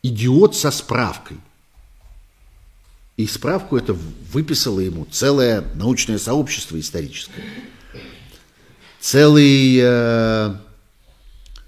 [0.01, 1.37] идиот со справкой–
[3.17, 7.45] и справку это выписало ему целое научное сообщество историческое.
[8.99, 10.55] Целый э,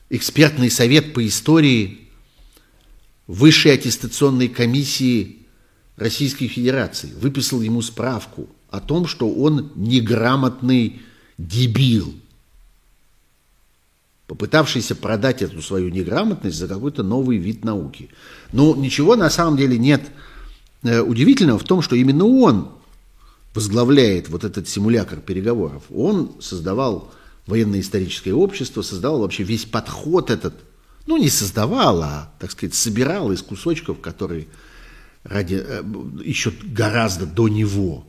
[0.09, 2.09] экспертный совет по истории
[3.27, 5.46] Высшей аттестационной комиссии
[5.97, 11.01] Российской Федерации выписал ему справку о том, что он неграмотный
[11.37, 12.13] дебил.
[14.27, 18.09] попытавшийся продать эту свою неграмотность за какой-то новый вид науки.
[18.51, 20.01] Но ничего на самом деле нет
[20.83, 22.71] э, удивительного в том, что именно он
[23.55, 25.83] возглавляет вот этот симулятор переговоров.
[25.89, 27.09] Он создавал
[27.47, 30.53] военно-историческое общество, создавал вообще весь подход этот,
[31.05, 34.47] ну не создавал, а, так сказать, собирал из кусочков, которые
[35.29, 35.83] ради, э,
[36.23, 38.05] еще гораздо до него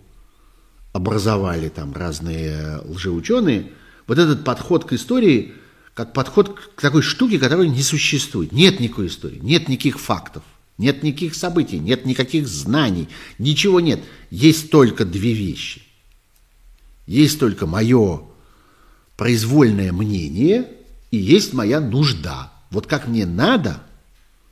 [0.93, 3.73] образовали там разные лжеученые,
[4.07, 5.53] вот этот подход к истории,
[5.95, 8.53] как подход к такой штуке, которая не существует.
[8.53, 10.43] Нет никакой истории, нет никаких фактов,
[10.79, 13.09] нет никаких событий, нет никаких знаний,
[13.39, 14.01] ничего нет.
[14.31, 15.83] Есть только две вещи.
[17.07, 18.23] Есть только мое
[19.17, 20.69] произвольное мнение
[21.11, 22.53] и есть моя нужда.
[22.71, 23.83] Вот как мне надо,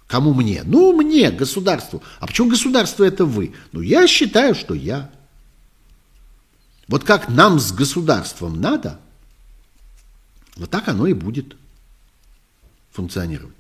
[0.07, 0.63] кому мне?
[0.65, 2.03] Ну, мне, государству.
[2.21, 3.55] А почему государство это вы?
[3.73, 5.11] Ну, я считаю, что я.
[6.89, 9.01] Вот как нам с государством надо,
[10.57, 11.57] вот так оно и будет
[12.93, 13.55] функционировать.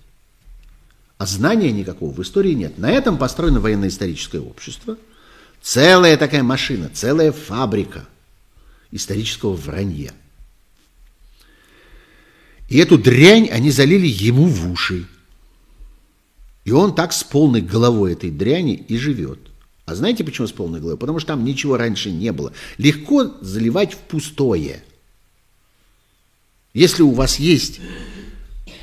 [1.18, 2.78] А знания никакого в истории нет.
[2.78, 4.96] На этом построено военно-историческое общество.
[5.62, 8.06] Целая такая машина, целая фабрика
[8.92, 10.12] исторического вранья.
[12.68, 15.06] И эту дрянь они залили ему в уши.
[16.66, 19.38] И он так с полной головой этой дряни и живет.
[19.84, 20.98] А знаете, почему с полной головой?
[20.98, 22.52] Потому что там ничего раньше не было.
[22.76, 24.82] Легко заливать в пустое.
[26.74, 27.78] Если у вас есть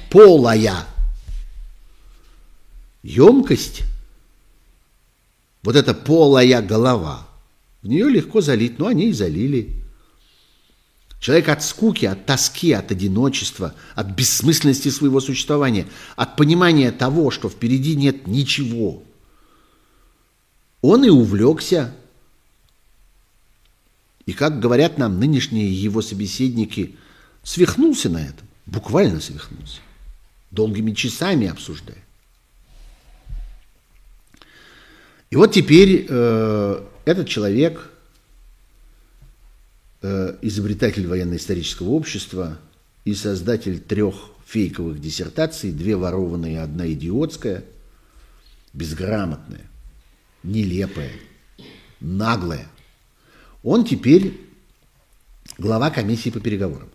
[0.09, 0.85] полая
[3.03, 3.81] емкость,
[5.61, 7.27] вот эта полая голова,
[7.81, 9.82] в нее легко залить, но они и залили.
[11.23, 15.87] Человек от скуки, от тоски, от одиночества, от бессмысленности своего существования,
[16.17, 19.01] от понимания того, что впереди нет ничего–
[20.83, 21.95] он и увлекся.
[24.25, 26.97] И, как говорят нам нынешние его собеседники,
[27.41, 29.79] свихнулся на этом, буквально свихнулся,
[30.51, 31.97] долгими часами обсуждая.
[35.29, 37.89] И вот теперь э, этот человек,
[40.03, 42.59] изобретатель военно-исторического общества
[43.05, 44.15] и создатель трех
[44.45, 47.63] фейковых диссертаций, две ворованные, одна идиотская,
[48.73, 49.65] безграмотная,
[50.43, 51.11] нелепое,
[51.99, 52.67] наглое.
[53.63, 54.39] Он теперь
[55.57, 56.89] глава комиссии по переговорам,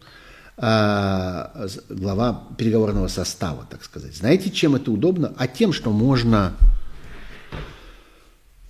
[0.57, 4.15] а, глава переговорного состава, так сказать.
[4.15, 5.33] Знаете, чем это удобно?
[5.37, 6.57] А тем, что можно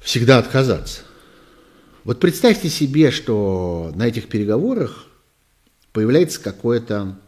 [0.01, 1.03] всегда отказаться.
[2.09, 5.05] Вот представьте себе, что на этих переговорах
[5.93, 7.21] появляется какое-то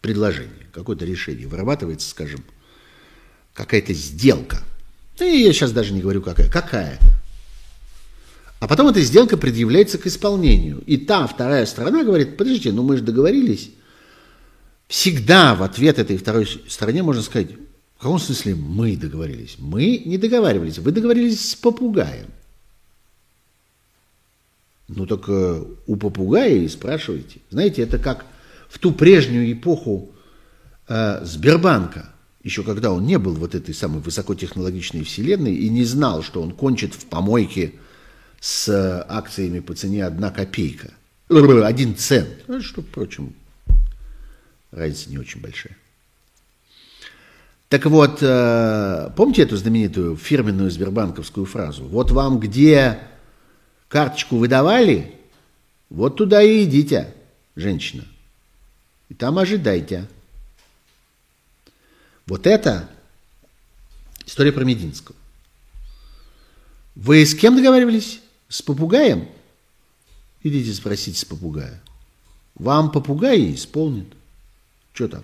[0.00, 2.42] предложение, какое-то решение, вырабатывается, скажем,
[3.52, 4.62] какая-то сделка–
[5.18, 6.50] да я сейчас даже не говорю какая.
[6.50, 7.06] Какая-то.
[8.60, 10.82] А потом эта сделка предъявляется к исполнению.
[10.86, 13.70] И та вторая сторона говорит, подождите, ну мы же договорились.
[14.88, 17.52] Всегда в ответ этой второй стороне можно сказать,
[17.96, 19.56] в каком смысле мы договорились?
[19.58, 22.26] Мы не договаривались, вы договорились с попугаем.
[24.88, 27.40] Ну так э, у попугая и спрашивайте.
[27.50, 28.26] Знаете, это как
[28.68, 30.10] в ту прежнюю эпоху
[30.88, 36.22] э, Сбербанка еще когда он не был вот этой самой высокотехнологичной вселенной и не знал,
[36.22, 37.72] что он кончит в помойке
[38.38, 38.68] с
[39.08, 40.92] акциями по цене одна копейка,
[41.30, 43.32] один цент, ну, что, впрочем,
[44.70, 45.76] разница не очень большая.
[47.70, 51.84] Так вот, э, помните эту знаменитую фирменную сбербанковскую фразу?
[51.84, 52.98] Вот вам где
[53.94, 55.14] карточку выдавали,
[55.88, 57.14] вот туда и идите,
[57.54, 58.04] женщина.
[59.08, 60.08] И там ожидайте.
[62.26, 62.90] Вот это
[64.26, 65.14] история про Мединского.
[66.96, 68.20] Вы с кем договаривались?
[68.48, 69.28] С попугаем?
[70.42, 71.80] Идите спросите с попугая.
[72.56, 74.12] Вам попугай исполнит.
[74.92, 75.22] Что там?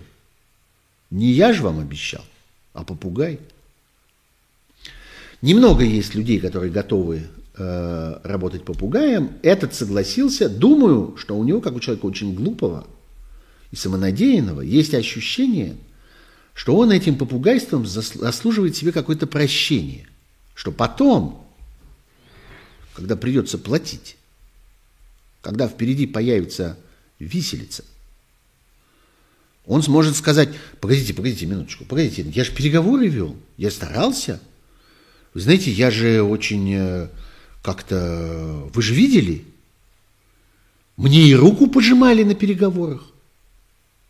[1.09, 2.23] Не я же вам обещал,
[2.71, 3.41] а попугай.
[5.41, 7.27] Немного есть людей, которые готовы
[7.61, 9.33] э, работать попугаем.
[9.43, 10.49] Этот согласился.
[10.49, 12.87] Думаю, что у него, как у человека очень глупого
[13.71, 15.75] и самонадеянного, есть ощущение–
[16.53, 20.07] что он этим попугайством заслуживает себе какое-то прощение,
[20.53, 21.47] что потом,
[22.93, 24.17] когда придется платить,
[25.41, 26.77] когда впереди появится
[27.19, 27.83] виселица,
[29.65, 34.41] он сможет сказать, погодите, погодите минуточку, погодите, я же переговоры вел, я старался.
[35.33, 37.07] Вы знаете, я же очень э,
[37.61, 39.45] как-то, вы же видели,
[40.97, 43.05] мне и руку пожимали на переговорах.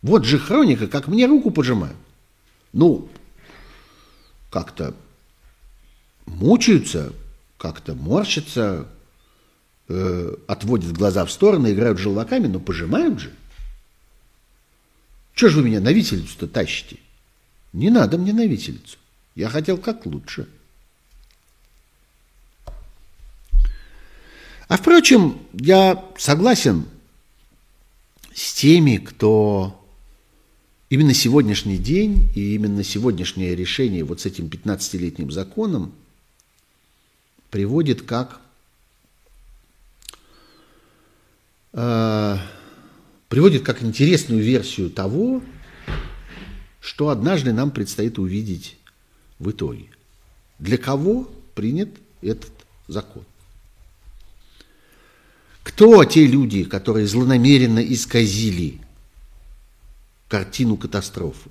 [0.02, 1.96] Вот же хроника, как мне руку пожимают
[2.72, 3.08] ну,
[4.50, 4.94] как-то
[6.26, 7.12] мучаются,
[7.58, 8.88] как-то морщатся,
[9.88, 13.32] э, отводят глаза в стороны, играют желваками, но пожимают же.
[15.34, 16.96] Что же вы меня на виселицу-то тащите?
[17.72, 18.98] Не надо мне на виселицу.
[19.34, 20.48] Я хотел как лучше.
[24.72, 26.86] А впрочем, я согласен
[28.34, 29.78] с теми, кто
[30.88, 35.92] именно сегодняшний день и именно сегодняшнее решение вот с этим 15-летним законом
[37.50, 38.40] приводит как
[41.74, 42.38] э,
[43.28, 45.42] приводит как интересную версию того,
[46.80, 48.78] что однажды нам предстоит увидеть
[49.38, 49.90] в итоге.
[50.58, 51.90] Для кого принят
[52.22, 52.52] этот
[52.88, 53.26] закон?
[55.62, 58.80] Кто те люди, которые злонамеренно исказили
[60.28, 61.50] картину катастрофы?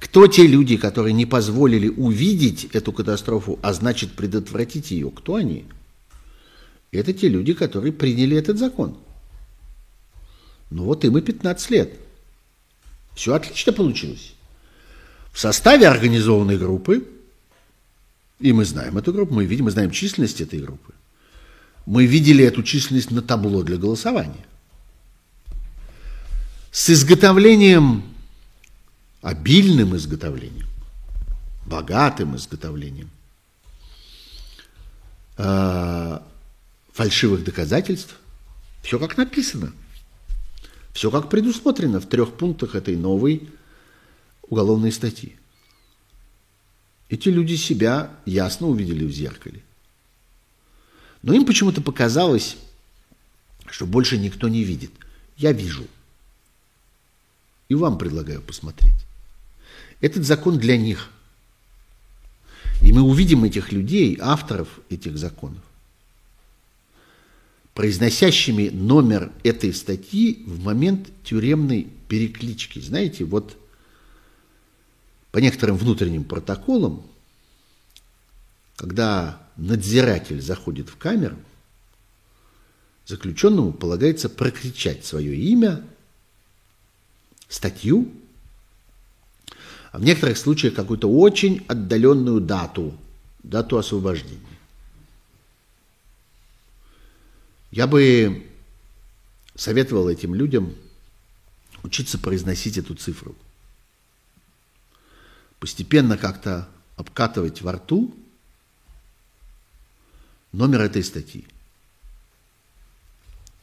[0.00, 5.10] Кто те люди, которые не позволили увидеть эту катастрофу, а значит предотвратить ее?
[5.10, 5.66] Кто они?
[6.90, 8.96] Это те люди, которые приняли этот закон.
[10.70, 11.92] Ну вот им и 15 лет.
[13.14, 14.32] Все отлично получилось.
[15.32, 17.06] В составе организованной группы,
[18.40, 20.94] и мы знаем эту группу, мы видим, мы знаем численность этой группы,
[21.90, 24.46] мы видели эту численность на табло для голосования.
[26.70, 28.04] С изготовлением,
[29.22, 30.68] обильным изготовлением,
[31.66, 33.10] богатым изготовлением
[35.36, 36.20] э,
[36.92, 38.14] фальшивых доказательств,
[38.84, 39.72] все как написано,
[40.92, 43.50] все как предусмотрено в трех пунктах этой новой
[44.42, 45.36] уголовной статьи.
[47.08, 49.64] Эти люди себя ясно увидели в зеркале.
[51.22, 52.56] Но им почему-то показалось,
[53.68, 54.90] что больше никто не видит.
[55.36, 55.86] Я вижу.
[57.68, 58.94] И вам предлагаю посмотреть.
[60.00, 61.10] Этот закон для них.
[62.82, 65.62] И мы увидим этих людей, авторов этих законов,
[67.74, 72.78] произносящими номер этой статьи в момент тюремной переклички.
[72.78, 73.56] Знаете, вот
[75.30, 77.04] по некоторым внутренним протоколам,
[78.76, 81.36] когда надзиратель заходит в камеру,
[83.06, 85.84] заключенному полагается прокричать свое имя,
[87.48, 88.10] статью,
[89.92, 92.96] а в некоторых случаях какую-то очень отдаленную дату,
[93.42, 94.40] дату освобождения.
[97.70, 98.46] Я бы
[99.56, 100.74] советовал этим людям
[101.82, 103.34] учиться произносить эту цифру.
[105.58, 108.14] Постепенно как-то обкатывать во рту
[110.52, 111.46] номер этой статьи.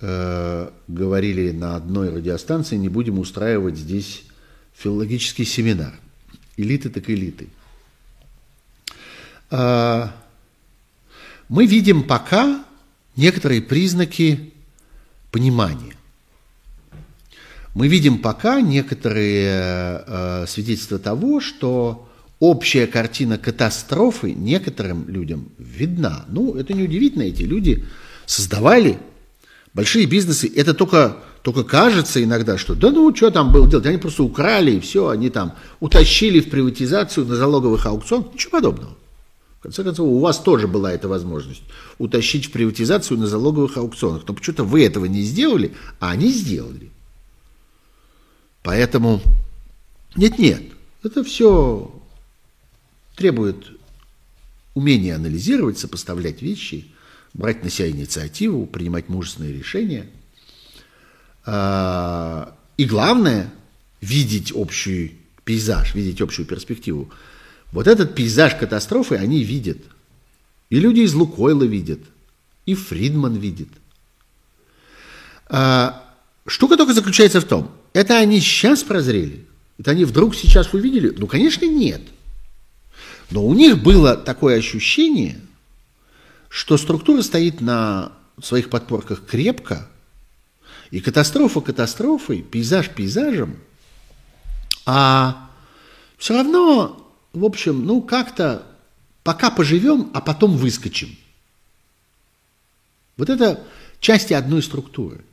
[0.00, 4.24] э, говорили на одной радиостанции, не будем устраивать здесь
[4.76, 5.92] филологический семинар.
[6.56, 7.48] Элиты так элиты.
[9.50, 10.14] А,
[11.48, 12.64] мы видим пока
[13.16, 14.52] некоторые признаки
[15.30, 15.94] понимания.
[17.74, 22.08] Мы видим пока некоторые э, свидетельства того, что
[22.40, 26.24] общая картина катастрофы некоторым людям видна.
[26.28, 27.84] Ну, это неудивительно, эти люди
[28.24, 28.98] создавали
[29.74, 30.50] большие бизнесы.
[30.56, 34.72] Это только только кажется иногда, что да ну, что там было делать, они просто украли
[34.72, 38.96] и все, они там утащили в приватизацию на залоговых аукционах, ничего подобного.
[39.60, 41.62] В конце концов, у вас тоже была эта возможность
[41.98, 44.24] утащить в приватизацию на залоговых аукционах.
[44.26, 46.90] Но почему-то вы этого не сделали, а они сделали.
[48.64, 49.20] Поэтому
[50.16, 50.62] нет-нет,
[51.04, 51.94] это все
[53.14, 53.68] требует
[54.74, 56.88] умения анализировать, сопоставлять вещи,
[57.34, 60.06] брать на себя инициативу, принимать мужественные решения–
[61.46, 63.52] и главное,
[64.00, 67.10] видеть общий пейзаж, видеть общую перспективу.
[67.72, 69.78] Вот этот пейзаж катастрофы они видят.
[70.70, 72.00] И люди из Лукойла видят,
[72.64, 73.68] и Фридман видит.
[75.48, 76.02] А,
[76.46, 79.46] штука только заключается в том, это они сейчас прозрели?
[79.78, 81.14] Это они вдруг сейчас увидели?
[81.16, 82.02] Ну, конечно, нет.
[83.30, 85.40] Но у них было такое ощущение,
[86.48, 88.12] что структура стоит на
[88.42, 89.88] своих подпорках крепко,
[90.90, 93.56] и катастрофа катастрофой, пейзаж пейзажем,
[94.84, 95.50] а
[96.16, 98.66] все равно, в общем, ну как-то
[99.22, 101.16] пока поживем, а потом выскочим.
[103.16, 103.64] Вот это
[104.00, 105.24] части одной структуры.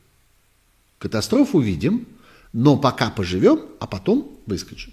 [0.98, 2.06] Катастрофу видим,
[2.52, 4.92] но пока поживем, а потом выскочим.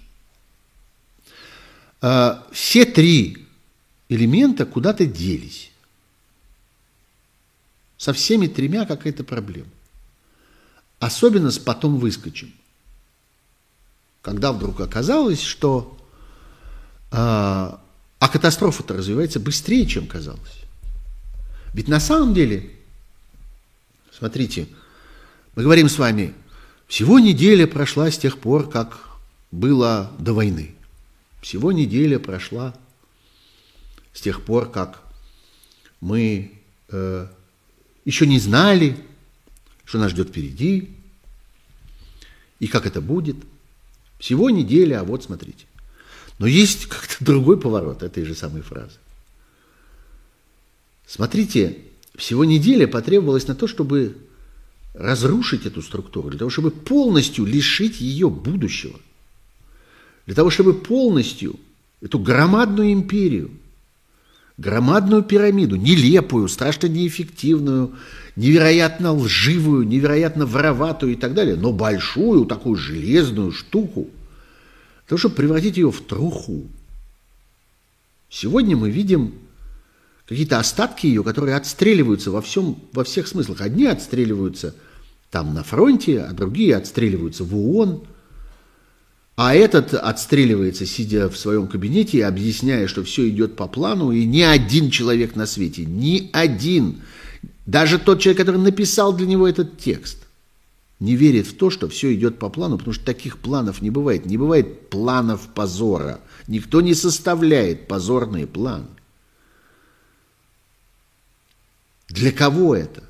[2.00, 3.46] А, все три
[4.08, 5.70] элемента куда-то делись.
[7.96, 9.70] Со всеми тремя какая-то проблема.
[11.02, 12.52] Особенно с потом выскочим.
[14.20, 15.98] Когда вдруг оказалось, что
[17.10, 17.80] а,
[18.20, 20.62] а катастрофа-то развивается быстрее, чем казалось.
[21.74, 22.70] Ведь на самом деле,
[24.16, 24.68] смотрите,
[25.56, 26.34] мы говорим с вами,
[26.86, 28.96] всего неделя прошла с тех пор, как
[29.50, 30.72] было до войны.
[31.40, 32.76] Всего неделя прошла
[34.12, 35.02] с тех пор, как
[36.00, 36.52] мы
[36.90, 37.26] э,
[38.04, 38.96] еще не знали,
[39.84, 40.90] что нас ждет впереди
[42.60, 43.36] и как это будет.
[44.18, 45.66] Всего неделя, а вот смотрите.
[46.38, 48.98] Но есть как-то другой поворот этой же самой фразы.
[51.06, 51.78] Смотрите,
[52.14, 54.16] всего неделя потребовалась на то, чтобы
[54.94, 58.98] разрушить эту структуру, для того, чтобы полностью лишить ее будущего,
[60.26, 61.58] для того, чтобы полностью
[62.00, 63.50] эту громадную империю,
[64.58, 67.92] громадную пирамиду, нелепую, страшно неэффективную,
[68.36, 74.08] невероятно лживую, невероятно вороватую и так далее, но большую такую железную штуку,
[75.06, 76.66] того, чтобы превратить ее в труху.
[78.30, 79.34] Сегодня мы видим
[80.26, 83.60] какие-то остатки ее, которые отстреливаются во, всем, во всех смыслах.
[83.60, 84.74] Одни отстреливаются
[85.30, 88.06] там на фронте, а другие отстреливаются в ООН.
[89.44, 94.40] А этот отстреливается, сидя в своем кабинете, объясняя, что все идет по плану, и ни
[94.40, 97.02] один человек на свете, ни один,
[97.66, 100.18] даже тот человек, который написал для него этот текст,
[101.00, 104.26] не верит в то, что все идет по плану, потому что таких планов не бывает.
[104.26, 106.20] Не бывает планов позора.
[106.46, 108.86] Никто не составляет позорные планы.
[112.06, 113.02] Для кого это?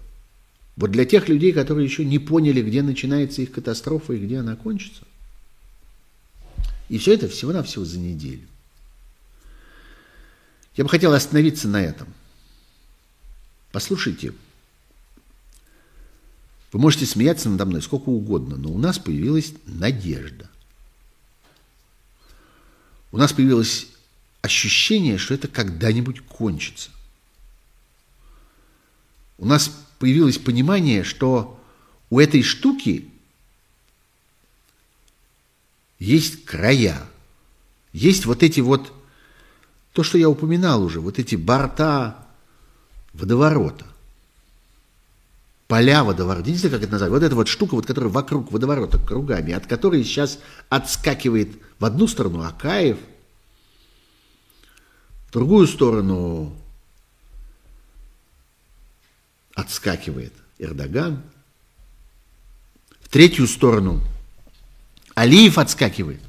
[0.76, 4.56] Вот для тех людей, которые еще не поняли, где начинается их катастрофа и где она
[4.56, 5.02] кончится.
[6.92, 8.46] И все это всего-навсего за неделю.
[10.76, 12.06] Я бы хотел остановиться на этом.
[13.72, 14.34] Послушайте,
[16.72, 20.50] вы можете смеяться надо мной сколько угодно, но у нас появилась надежда.
[23.10, 23.88] У нас появилось
[24.42, 26.90] ощущение, что это когда-нибудь кончится
[29.42, 31.60] у нас появилось понимание, что
[32.10, 33.08] у этой штуки
[36.02, 37.00] есть края,
[37.92, 38.92] есть вот эти вот,
[39.92, 42.26] то, что я упоминал уже, вот эти борта
[43.12, 43.86] водоворота,
[45.68, 48.98] поля водоворота, не знаю, как это назвать, вот эта вот штука, вот, которая вокруг водоворота
[48.98, 52.98] кругами, от которой сейчас отскакивает в одну сторону Акаев,
[55.28, 56.54] в другую сторону
[59.54, 61.22] отскакивает Эрдоган.
[63.00, 64.02] В третью сторону
[65.14, 66.20] Алиев отскакивает.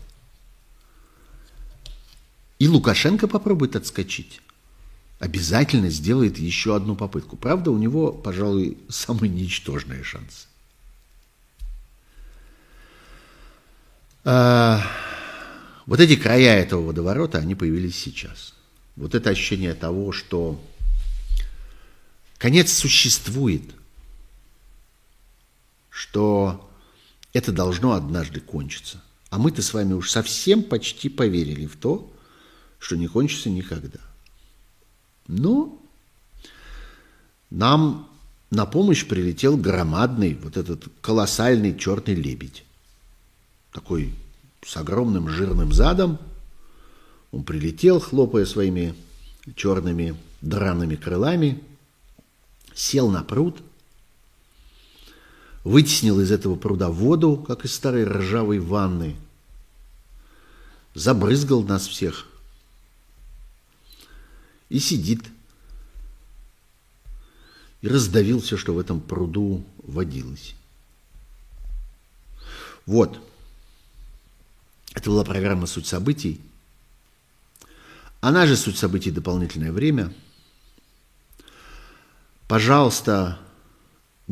[2.59, 4.41] И Лукашенко попробует отскочить.
[5.19, 7.37] Обязательно сделает еще одну попытку.
[7.37, 10.47] Правда, у него, пожалуй, самые ничтожные шансы.
[14.25, 14.81] А,
[15.85, 18.53] вот эти края этого водоворота, они появились сейчас.
[18.95, 20.61] Вот это ощущение того, что
[22.43, 23.63] Конец существует,
[25.89, 26.69] что
[27.33, 29.01] это должно однажды кончиться.
[29.29, 32.11] А мы-то с вами уж совсем почти поверили в то,
[32.79, 33.99] что не кончится никогда.
[35.27, 35.81] Но
[37.49, 38.09] нам
[38.51, 42.63] на помощь прилетел громадный, вот этот колоссальный черный лебедь.
[43.71, 44.13] Такой
[44.65, 46.19] с огромным жирным задом.
[47.31, 48.93] Он прилетел, хлопая своими
[49.55, 51.61] черными драными крылами–
[52.73, 53.61] сел на пруд,
[55.63, 59.15] вытеснил из этого пруда воду, как из старой ржавой ванны,
[60.93, 62.27] забрызгал нас всех
[64.69, 65.23] и сидит,
[67.81, 70.55] и раздавил все, что в этом пруду водилось.
[72.85, 73.19] Вот.
[74.93, 76.39] Это была программа «Суть событий».
[78.21, 79.11] Она же «Суть событий.
[79.11, 80.13] Дополнительное время»–
[82.53, 83.39] Пожалуйста,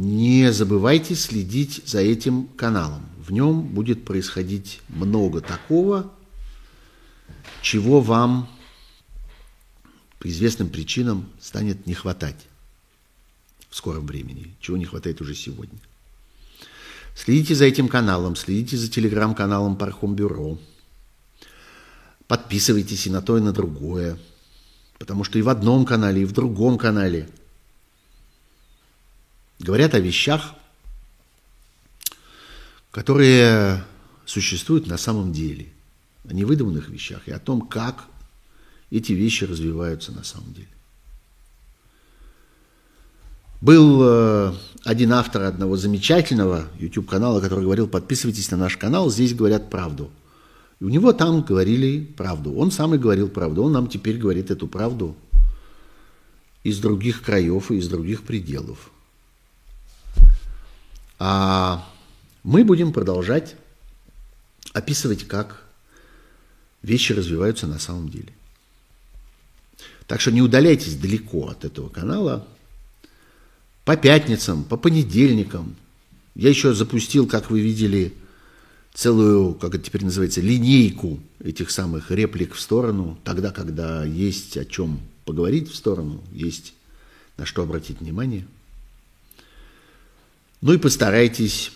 [0.01, 3.05] не забывайте следить за этим каналом.
[3.23, 6.11] В нем будет происходить много такого,
[7.61, 8.49] чего вам
[10.17, 12.47] по известным причинам станет не хватать.
[13.69, 15.79] в скором времени, чего не хватает уже сегодня.
[17.15, 20.59] Следите за этим каналом, следите за телеграм-каналом Пархом Бюро.
[22.27, 24.17] Подписывайтесь и на то, и на другое.
[24.99, 27.29] Потому что и в одном канале, и в другом канале
[29.61, 30.53] говорят о вещах,
[32.91, 33.83] которые
[34.25, 35.69] существуют на самом деле,
[36.27, 38.05] о невыдуманных вещах и о том, как
[38.89, 40.67] эти вещи развиваются на самом деле.
[43.61, 49.69] Был э, один автор одного замечательного YouTube-канала, который говорил, подписывайтесь на наш канал, здесь говорят
[49.69, 50.09] правду.
[50.79, 52.55] И у него там говорили правду.
[52.55, 53.63] Он сам и говорил правду.
[53.63, 55.15] Он нам теперь говорит эту правду
[56.63, 58.89] из других краев и из других пределов.
[61.23, 61.87] А
[62.43, 63.55] мы будем продолжать
[64.73, 65.63] описывать, как
[66.81, 68.33] вещи развиваются на самом деле.
[70.07, 72.47] Так что не удаляйтесь далеко от этого канала–
[73.85, 75.75] по пятницам, по понедельникам.
[76.35, 78.13] Я еще запустил, как вы видели,
[78.93, 84.65] целую, как это теперь называется, линейку этих самых реплик в сторону, тогда, когда есть о
[84.65, 86.73] чем поговорить в сторону, есть
[87.37, 88.45] на что обратить внимание.
[90.61, 91.71] Ну и постарайтесь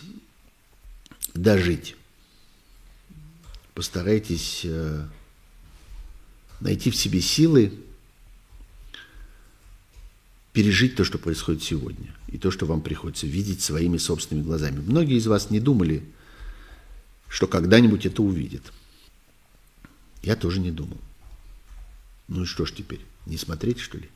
[1.34, 1.96] дожить.
[3.74, 5.06] Постарайтесь э,
[6.60, 7.72] найти в себе силы
[10.52, 14.80] пережить то, что происходит сегодня, и то, что вам приходится видеть своими собственными глазами.
[14.80, 16.02] Многие из вас не думали,
[17.28, 18.72] что когда-нибудь это увидят.
[20.22, 20.98] Я тоже не думал.
[22.28, 24.08] Ну и что ж теперь, не смотреть, что ли?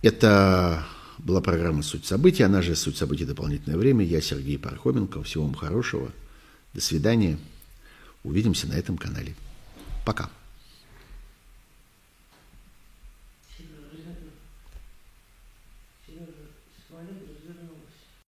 [0.00, 0.86] Это
[1.24, 3.24] была программа «Суть событий», она же «Суть событий.
[3.24, 4.04] Дополнительное время».
[4.04, 5.22] Я Сергей Пархоменко.
[5.22, 6.10] Всего вам хорошего.
[6.74, 7.38] До свидания.
[8.22, 9.34] Увидимся на этом канале.
[10.04, 10.30] Пока.